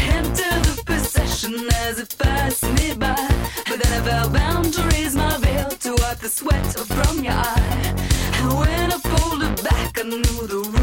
enter 0.00 0.52
the 0.68 0.82
possession 0.84 1.54
as 1.76 1.98
it 1.98 2.14
passed 2.18 2.62
me 2.74 2.94
by. 2.94 3.16
But 3.66 3.82
then 3.82 4.02
I 4.02 4.04
felt 4.04 4.32
bound 4.34 4.74
to 4.74 4.82
raise 4.88 5.16
my 5.16 5.38
veil 5.38 5.70
to 5.70 5.94
wipe 6.02 6.18
the 6.18 6.28
sweat 6.28 6.66
from 6.66 7.24
your 7.24 7.32
eye. 7.32 7.94
And 8.34 8.58
when 8.58 8.92
I 8.92 8.98
pulled 9.02 9.42
it 9.42 9.64
back, 9.64 9.98
I 9.98 10.02
knew 10.02 10.46
the 10.46 10.79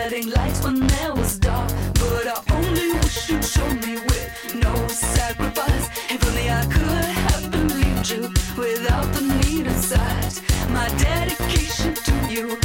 cured 0.00 0.12
him, 0.12 0.22
shedding 0.22 0.30
light 0.30 0.64
when 0.64 0.86
there 0.86 1.14
was 1.14 1.38
dark. 1.38 1.70
But 1.94 2.26
I 2.26 2.54
only 2.54 2.92
wish 2.92 3.30
you'd 3.30 3.44
show 3.44 3.68
me 3.74 3.94
with 3.94 4.54
no 4.54 4.74
sacrifice. 4.88 5.88
If 6.10 6.26
only 6.26 6.50
I 6.50 6.64
could 6.66 7.04
have 7.26 7.50
believed 7.50 8.10
you 8.10 8.22
without 8.56 9.12
the 9.14 9.22
need 9.44 9.66
of 9.66 9.76
sight. 9.76 10.42
My 10.70 10.88
dedication 10.98 11.94
to 11.94 12.14
you, 12.32 12.58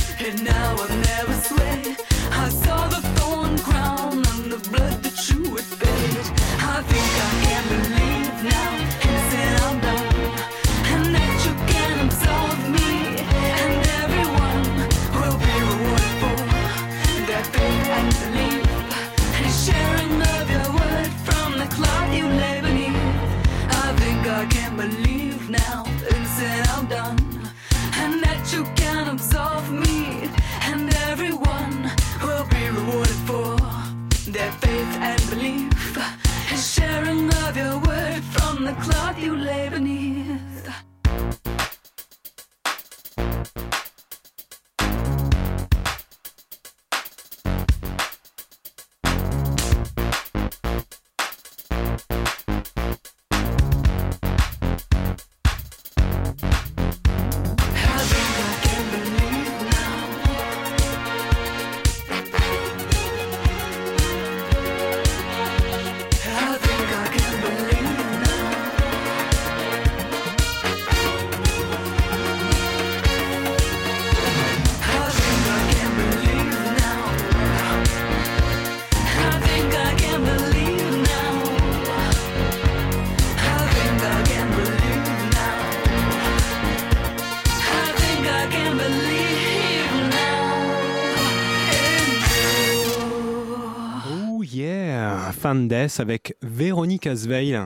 yeah 95.46 95.52
Fan 95.54 95.68
Death 95.68 96.00
avec 96.00 96.38
Véronique 96.42 97.06
Asveil. 97.06 97.60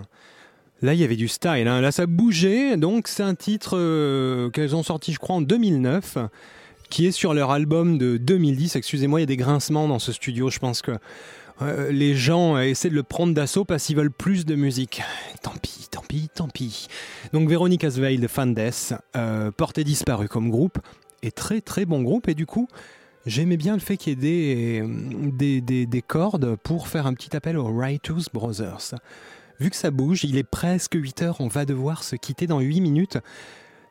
Là, 0.82 0.94
il 0.94 1.00
y 1.00 1.04
avait 1.06 1.16
du 1.16 1.30
style. 1.30 1.68
hein. 1.68 1.80
Là, 1.80 1.94
ça 1.94 2.08
bougeait. 2.08 2.76
Donc, 2.76 3.08
c'est 3.08 3.24
un 3.24 3.36
titre 3.36 3.78
euh, 3.78 4.50
qu'elles 4.50 4.76
ont 4.76 4.84
sorti, 4.84 5.14
je 5.14 5.20
crois, 5.20 5.38
en 5.38 5.42
2009, 5.42 6.18
qui 6.90 7.06
est 7.06 7.12
sur 7.12 7.34
leur 7.34 7.52
album 7.52 7.98
de 7.98 8.18
2010. 8.18 8.76
Excusez-moi, 8.76 9.20
il 9.20 9.24
y 9.24 9.24
a 9.24 9.28
des 9.28 9.38
grincements 9.38 9.88
dans 9.88 10.00
ce 10.00 10.12
studio. 10.12 10.50
Je 10.50 10.60
pense 10.60 10.82
que 10.82 10.92
euh, 11.62 11.90
les 11.92 12.16
gens 12.16 12.58
euh, 12.58 12.64
essaient 12.64 12.90
de 12.90 12.96
le 12.96 13.04
prendre 13.04 13.34
d'assaut 13.34 13.64
parce 13.64 13.86
qu'ils 13.86 13.96
veulent 13.96 14.12
plus 14.12 14.46
de 14.46 14.56
musique. 14.56 15.02
Tant 15.42 15.54
pis, 15.62 15.88
tant 15.90 16.04
pis, 16.06 16.30
tant 16.36 16.50
pis. 16.50 16.88
Donc 17.32 17.48
Véronique 17.48 17.86
Asveil 17.86 18.18
de 18.18 18.28
Fandes, 18.28 18.60
euh, 19.16 19.52
porté 19.52 19.86
disparu 19.86 20.28
comme 20.28 20.50
groupe, 20.50 20.80
et 21.24 21.32
très 21.32 21.62
très 21.62 21.86
bon 21.86 22.02
groupe, 22.02 22.28
et 22.28 22.34
du 22.36 22.46
coup, 22.46 22.68
j'aimais 23.26 23.58
bien 23.58 23.74
le 23.74 23.80
fait 23.80 23.98
qu'il 23.98 24.10
y 24.10 24.14
ait 24.14 24.82
des, 24.82 24.84
des, 25.32 25.62
des- 25.62 25.86
des 25.86 26.02
cordes 26.02 26.56
pour 26.58 26.88
faire 26.88 27.06
un 27.08 27.14
petit 27.14 27.36
appel 27.36 27.58
aux 27.58 27.74
Righteous 27.76 28.26
Brothers. 28.34 28.96
Vu 29.60 29.70
que 29.70 29.76
ça 29.76 29.92
bouge, 29.92 30.24
il 30.24 30.38
est 30.38 30.44
presque 30.44 30.94
8 30.96 31.22
heures, 31.24 31.42
on 31.42 31.48
va 31.48 31.66
devoir 31.66 32.04
se 32.04 32.16
quitter 32.16 32.48
dans 32.48 32.60
8 32.62 32.80
minutes. 32.82 33.18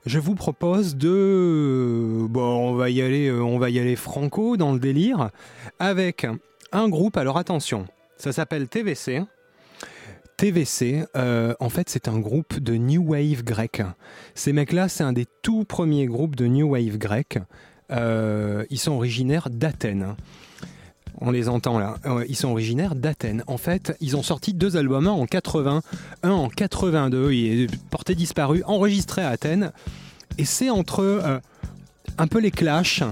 Je 0.06 0.18
vous 0.18 0.34
propose 0.34 0.96
de... 0.96 2.26
Bon, 2.30 2.70
on 2.70 2.74
va 2.74 2.88
y 2.88 3.02
aller, 3.02 3.26
euh, 3.28 3.42
on 3.42 3.58
va 3.58 3.68
y 3.68 3.78
aller 3.78 3.96
franco 3.96 4.56
dans 4.56 4.72
le 4.72 4.78
délire, 4.78 5.30
avec 5.78 6.26
un 6.72 6.88
groupe, 6.88 7.16
alors 7.18 7.36
attention, 7.36 7.86
ça 8.16 8.32
s'appelle 8.32 8.68
TVC. 8.68 9.22
TVC, 10.36 11.04
euh, 11.16 11.54
en 11.58 11.68
fait, 11.68 11.88
c'est 11.90 12.06
un 12.08 12.18
groupe 12.20 12.60
de 12.60 12.76
New 12.76 13.02
Wave 13.12 13.42
grec. 13.42 13.82
Ces 14.34 14.52
mecs-là, 14.52 14.88
c'est 14.88 15.02
un 15.02 15.12
des 15.12 15.26
tout 15.42 15.64
premiers 15.64 16.06
groupes 16.06 16.36
de 16.36 16.46
New 16.46 16.68
Wave 16.70 16.96
grec. 16.96 17.38
Euh, 17.90 18.64
ils 18.70 18.78
sont 18.78 18.92
originaires 18.92 19.48
d'Athènes. 19.50 20.14
On 21.20 21.30
les 21.30 21.48
entend 21.48 21.78
là. 21.78 21.96
Euh, 22.06 22.24
Ils 22.28 22.36
sont 22.36 22.50
originaires 22.50 22.94
d'Athènes. 22.94 23.42
En 23.46 23.58
fait, 23.58 23.96
ils 24.00 24.16
ont 24.16 24.22
sorti 24.22 24.54
deux 24.54 24.76
albums, 24.76 25.08
en 25.08 25.26
80, 25.26 25.82
un 26.22 26.30
en 26.30 26.48
82. 26.48 27.32
Il 27.32 27.62
est 27.62 27.76
porté 27.90 28.14
disparu, 28.14 28.62
enregistré 28.66 29.22
à 29.22 29.30
Athènes. 29.30 29.72
Et 30.36 30.44
c'est 30.44 30.70
entre 30.70 31.00
euh, 31.02 31.38
un 32.18 32.26
peu 32.28 32.38
les 32.38 32.52
Clash, 32.52 33.02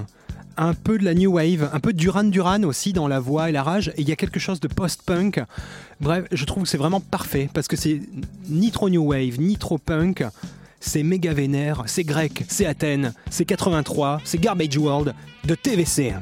un 0.55 0.73
peu 0.73 0.97
de 0.97 1.03
la 1.03 1.13
New 1.15 1.33
Wave, 1.33 1.69
un 1.73 1.79
peu 1.81 1.91
de 1.91 1.97
Duran 1.97 2.23
Duran 2.23 2.63
aussi 2.63 2.93
dans 2.93 3.09
la 3.09 3.19
voix 3.19 3.49
et 3.49 3.51
la 3.51 3.63
rage. 3.63 3.89
Et 3.97 4.01
il 4.01 4.07
y 4.09 4.13
a 4.13 4.15
quelque 4.15 4.39
chose 4.39 4.61
de 4.61 4.69
post-punk. 4.69 5.43
Bref, 5.99 6.25
je 6.31 6.45
trouve 6.45 6.63
que 6.63 6.69
c'est 6.69 6.77
vraiment 6.77 7.01
parfait 7.01 7.49
parce 7.53 7.67
que 7.67 7.75
c'est 7.75 7.99
ni 8.47 8.71
trop 8.71 8.89
New 8.89 9.03
Wave, 9.03 9.39
ni 9.39 9.57
trop 9.57 9.77
punk. 9.77 10.23
C'est 10.79 11.03
méga 11.03 11.33
vénère, 11.33 11.83
c'est 11.87 12.03
grec, 12.03 12.43
c'est 12.47 12.65
Athènes, 12.65 13.13
c'est 13.29 13.45
83, 13.45 14.21
c'est 14.23 14.39
Garbage 14.39 14.77
World 14.77 15.13
de 15.45 15.55
TVC. 15.55 16.13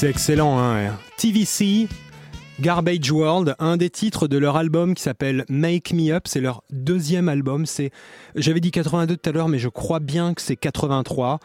C'est 0.00 0.08
excellent, 0.08 0.58
hein. 0.58 0.96
TVC, 1.18 1.86
Garbage 2.58 3.10
World, 3.10 3.54
un 3.58 3.76
des 3.76 3.90
titres 3.90 4.28
de 4.28 4.38
leur 4.38 4.56
album 4.56 4.94
qui 4.94 5.02
s'appelle 5.02 5.44
Make 5.50 5.92
Me 5.92 6.10
Up, 6.14 6.22
c'est 6.26 6.40
leur 6.40 6.62
deuxième 6.70 7.28
album. 7.28 7.66
C'est, 7.66 7.90
j'avais 8.34 8.60
dit 8.60 8.70
82 8.70 9.18
tout 9.18 9.28
à 9.28 9.32
l'heure, 9.34 9.48
mais 9.48 9.58
je 9.58 9.68
crois 9.68 10.00
bien 10.00 10.32
que 10.32 10.40
c'est 10.40 10.56
83. 10.56 11.38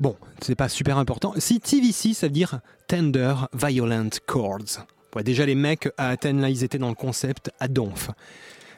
Bon, 0.00 0.16
c'est 0.42 0.54
pas 0.54 0.68
super 0.68 0.98
important. 0.98 1.32
Si 1.38 1.60
TVC, 1.60 2.12
ça 2.12 2.26
veut 2.26 2.34
dire 2.34 2.60
Tender 2.88 3.36
Violent 3.54 4.10
Chords. 4.26 4.84
Ouais, 5.16 5.22
déjà 5.22 5.46
les 5.46 5.54
mecs 5.54 5.88
à 5.96 6.10
Athènes, 6.10 6.42
là, 6.42 6.50
ils 6.50 6.64
étaient 6.64 6.76
dans 6.76 6.90
le 6.90 6.94
concept 6.94 7.52
à 7.58 7.68
donf. 7.68 8.10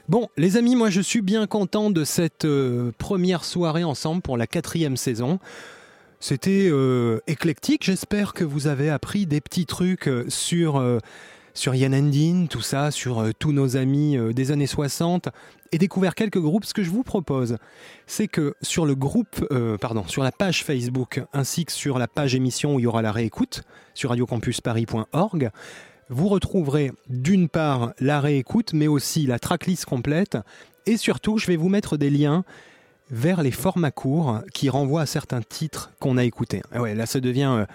Bon, 0.08 0.28
les 0.36 0.56
amis, 0.56 0.76
moi 0.76 0.90
je 0.90 1.00
suis 1.00 1.20
bien 1.20 1.48
content 1.48 1.90
de 1.90 2.04
cette 2.04 2.44
euh, 2.44 2.92
première 2.98 3.42
soirée 3.44 3.82
ensemble 3.82 4.22
pour 4.22 4.36
la 4.36 4.46
quatrième 4.46 4.96
saison. 4.96 5.40
C'était 6.26 6.70
euh, 6.72 7.20
éclectique, 7.26 7.84
j'espère 7.84 8.32
que 8.32 8.44
vous 8.44 8.66
avez 8.66 8.88
appris 8.88 9.26
des 9.26 9.42
petits 9.42 9.66
trucs 9.66 10.08
euh, 10.08 10.24
sur 10.28 10.76
euh, 10.76 10.98
sur 11.52 11.74
Yann 11.74 11.94
Endin, 11.94 12.46
tout 12.46 12.62
ça, 12.62 12.90
sur 12.90 13.18
euh, 13.18 13.32
tous 13.38 13.52
nos 13.52 13.76
amis 13.76 14.16
des 14.32 14.50
années 14.50 14.66
60 14.66 15.28
et 15.72 15.76
découvert 15.76 16.14
quelques 16.14 16.40
groupes. 16.40 16.64
Ce 16.64 16.72
que 16.72 16.82
je 16.82 16.88
vous 16.88 17.02
propose, 17.02 17.58
c'est 18.06 18.26
que 18.26 18.54
sur 18.62 18.86
le 18.86 18.94
groupe, 18.94 19.46
pardon, 19.82 20.06
sur 20.06 20.22
la 20.22 20.32
page 20.32 20.64
Facebook 20.64 21.22
ainsi 21.34 21.66
que 21.66 21.72
sur 21.72 21.98
la 21.98 22.08
page 22.08 22.34
émission 22.34 22.76
où 22.76 22.78
il 22.80 22.84
y 22.84 22.86
aura 22.86 23.02
la 23.02 23.12
réécoute 23.12 23.62
sur 23.92 24.08
radiocampusparis.org, 24.08 25.50
vous 26.08 26.28
retrouverez 26.28 26.92
d'une 27.10 27.50
part 27.50 27.92
la 28.00 28.22
réécoute, 28.22 28.72
mais 28.72 28.86
aussi 28.86 29.26
la 29.26 29.38
tracklist 29.38 29.84
complète. 29.84 30.38
Et 30.86 30.96
surtout, 30.96 31.36
je 31.36 31.46
vais 31.48 31.56
vous 31.56 31.68
mettre 31.68 31.98
des 31.98 32.08
liens 32.08 32.46
vers 33.10 33.42
les 33.42 33.50
formats 33.50 33.90
courts 33.90 34.40
qui 34.52 34.68
renvoient 34.68 35.02
à 35.02 35.06
certains 35.06 35.42
titres 35.42 35.92
qu'on 36.00 36.16
a 36.16 36.24
écoutés. 36.24 36.62
Ah 36.72 36.80
là, 36.94 37.06
ça 37.06 37.20
devient. 37.20 37.54
euh, 37.58 37.66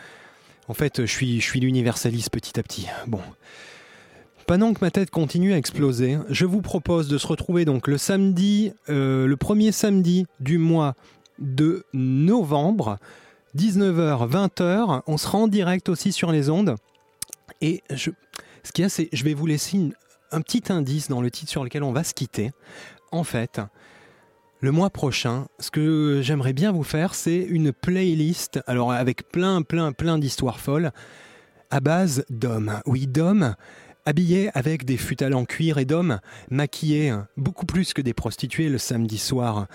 en 0.70 0.74
fait, 0.76 1.06
je 1.06 1.12
suis, 1.12 1.60
l'universaliste 1.60 2.30
petit 2.30 2.60
à 2.60 2.64
petit. 2.64 2.88
Bon. 3.08 3.22
Pendant 4.46 4.74
que 4.74 4.80
ma 4.82 4.92
tête 4.92 5.10
continue 5.10 5.54
à 5.54 5.58
exploser, 5.58 6.18
je 6.30 6.46
vous 6.46 6.62
propose 6.62 7.08
de 7.08 7.18
se 7.18 7.26
retrouver 7.28 7.66
donc 7.66 7.88
le 7.88 7.98
samedi, 7.98 8.72
euh, 8.88 9.26
le 9.26 9.38
premier 9.38 9.72
samedi 9.72 10.26
du 10.40 10.60
mois 10.60 10.96
de 11.40 11.86
novembre, 11.94 12.98
19h, 13.56 14.30
20h. 14.30 15.02
On 15.08 15.18
sera 15.18 15.40
en 15.40 15.48
direct 15.48 15.90
aussi 15.90 16.12
sur 16.12 16.32
les 16.32 16.52
ondes. 16.52 16.76
Et 17.62 17.82
je, 17.90 18.12
ce 18.64 18.72
qu'il 18.72 18.84
y 18.84 18.86
a, 18.86 18.90
c'est 18.90 19.10
je 19.12 19.24
vais 19.24 19.34
vous 19.34 19.48
laisser 19.48 19.92
un 20.32 20.42
petit 20.42 20.64
indice 20.70 21.10
dans 21.10 21.22
le 21.22 21.32
titre 21.32 21.52
sur 21.52 21.64
lequel 21.64 21.82
on 21.84 21.92
va 21.92 22.04
se 22.04 22.14
quitter. 22.14 22.52
En 23.12 23.24
fait, 23.24 23.60
le 24.62 24.72
mois 24.72 24.90
prochain, 24.90 25.48
ce 25.60 25.72
que 25.72 26.20
j'aimerais 26.22 26.52
bien 26.52 26.72
vous 26.72 26.84
faire, 26.84 27.16
c'est 27.16 27.38
une 27.38 27.72
playlist, 27.72 28.60
alors 28.68 28.92
avec 28.92 29.30
plein, 29.30 29.62
plein, 29.62 29.94
plein 29.94 30.18
d'histoires 30.18 30.60
folles, 30.60 30.92
à 31.70 31.80
base 31.80 32.26
d'hommes. 32.30 32.82
Oui, 32.86 33.08
d'hommes 33.08 33.56
habillés 34.06 34.50
avec 34.56 34.84
des 34.84 34.98
futales 34.98 35.34
en 35.34 35.46
cuir 35.46 35.78
et 35.78 35.86
d'hommes 35.86 36.20
maquillés 36.50 37.16
beaucoup 37.38 37.66
plus 37.66 37.94
que 37.94 38.02
des 38.02 38.14
prostituées 38.14 38.68
le 38.70 38.78
samedi 38.78 39.18
soir. 39.18 39.68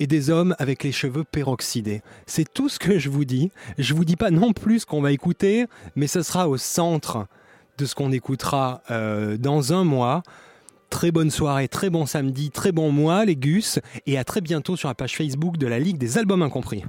Et 0.00 0.08
des 0.08 0.30
hommes 0.30 0.56
avec 0.58 0.82
les 0.82 0.90
cheveux 0.90 1.22
peroxydés. 1.22 2.02
C'est 2.26 2.52
tout 2.52 2.68
ce 2.68 2.80
que 2.80 2.98
je 2.98 3.08
vous 3.08 3.24
dis. 3.24 3.52
Je 3.78 3.94
vous 3.94 4.04
dis 4.04 4.16
pas 4.16 4.32
non 4.32 4.52
plus 4.52 4.80
ce 4.80 4.86
qu'on 4.86 5.00
va 5.00 5.12
écouter, 5.12 5.66
mais 5.94 6.08
ce 6.08 6.22
sera 6.22 6.48
au 6.48 6.56
centre 6.56 7.28
de 7.78 7.86
ce 7.86 7.94
qu'on 7.94 8.10
écoutera 8.10 8.82
euh, 8.90 9.36
dans 9.36 9.72
un 9.72 9.84
mois. 9.84 10.24
Très 10.90 11.10
bonne 11.10 11.30
soirée, 11.30 11.68
très 11.68 11.90
bon 11.90 12.06
samedi, 12.06 12.50
très 12.50 12.72
bon 12.72 12.90
mois 12.90 13.24
les 13.24 13.36
gus, 13.36 13.78
et 14.06 14.18
à 14.18 14.24
très 14.24 14.40
bientôt 14.40 14.76
sur 14.76 14.88
la 14.88 14.94
page 14.94 15.16
Facebook 15.16 15.56
de 15.56 15.66
la 15.66 15.78
Ligue 15.78 15.98
des 15.98 16.18
Albums 16.18 16.42
Incompris. 16.42 16.84